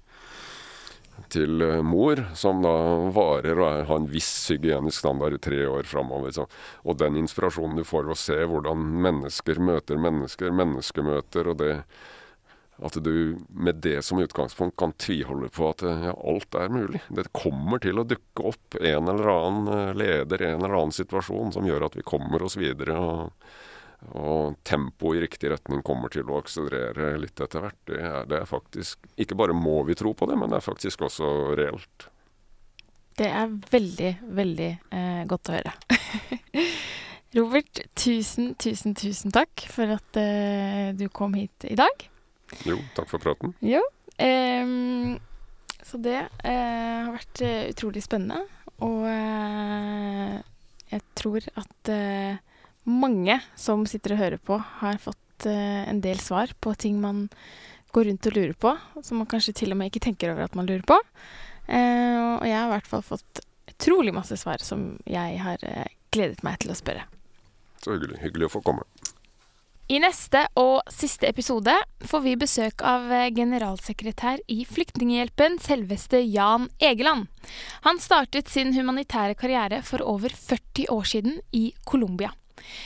[1.33, 2.73] til eh, mor, som da
[3.13, 6.43] varer og har en viss hygienisk standard i tre år framover.
[6.83, 11.73] Og den inspirasjonen du får ved å se hvordan mennesker møter mennesker, menneskemøter, og det
[12.83, 17.03] at du med det som utgangspunkt kan tviholde på at ja, alt er mulig.
[17.13, 21.53] Det kommer til å dukke opp en eller annen eh, leder, en eller annen situasjon
[21.55, 22.97] som gjør at vi kommer oss videre.
[22.97, 23.53] og
[24.11, 27.79] og tempoet i riktig retning kommer til å akselerere litt etter hvert.
[27.87, 30.65] Det er, det er, faktisk Ikke bare må vi tro på det, men det er
[30.65, 31.29] faktisk også
[31.59, 32.07] reelt.
[33.17, 35.73] Det er veldig, veldig eh, godt å høre.
[37.37, 42.07] Robert, tusen, tusen, tusen takk for at eh, du kom hit i dag.
[42.65, 43.53] Jo, takk for praten.
[43.65, 43.81] Jo.
[44.17, 45.17] Eh,
[45.83, 48.41] så det eh, har vært eh, utrolig spennende.
[48.85, 50.39] Og eh,
[50.93, 51.93] jeg tror at
[52.89, 57.27] mange som sitter og hører på, har fått uh, en del svar på ting man
[57.93, 58.75] går rundt og lurer på,
[59.05, 60.97] som man kanskje til og med ikke tenker over at man lurer på.
[61.69, 65.85] Uh, og jeg har i hvert fall fått utrolig masse svar som jeg har uh,
[66.13, 67.07] gledet meg til å spørre.
[67.83, 68.19] Så hyggelig.
[68.23, 68.87] Hyggelig å få komme.
[69.91, 71.73] I neste og siste episode
[72.07, 77.27] får vi besøk av generalsekretær i Flyktninghjelpen, selveste Jan Egeland.
[77.83, 82.31] Han startet sin humanitære karriere for over 40 år siden i Colombia.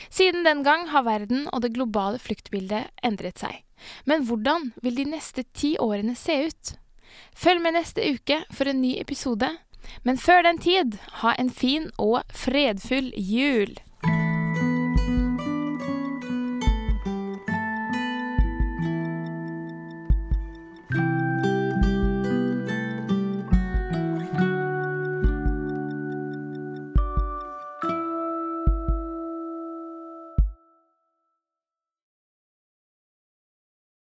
[0.10, 3.64] Siden den gang har verden og det globale fluktbildet endret seg.
[4.06, 6.74] Men hvordan vil de neste ti årene se ut?
[7.38, 9.50] Følg med neste uke for en ny episode.
[10.04, 13.78] Men før den tid, ha en fin og fredfull jul!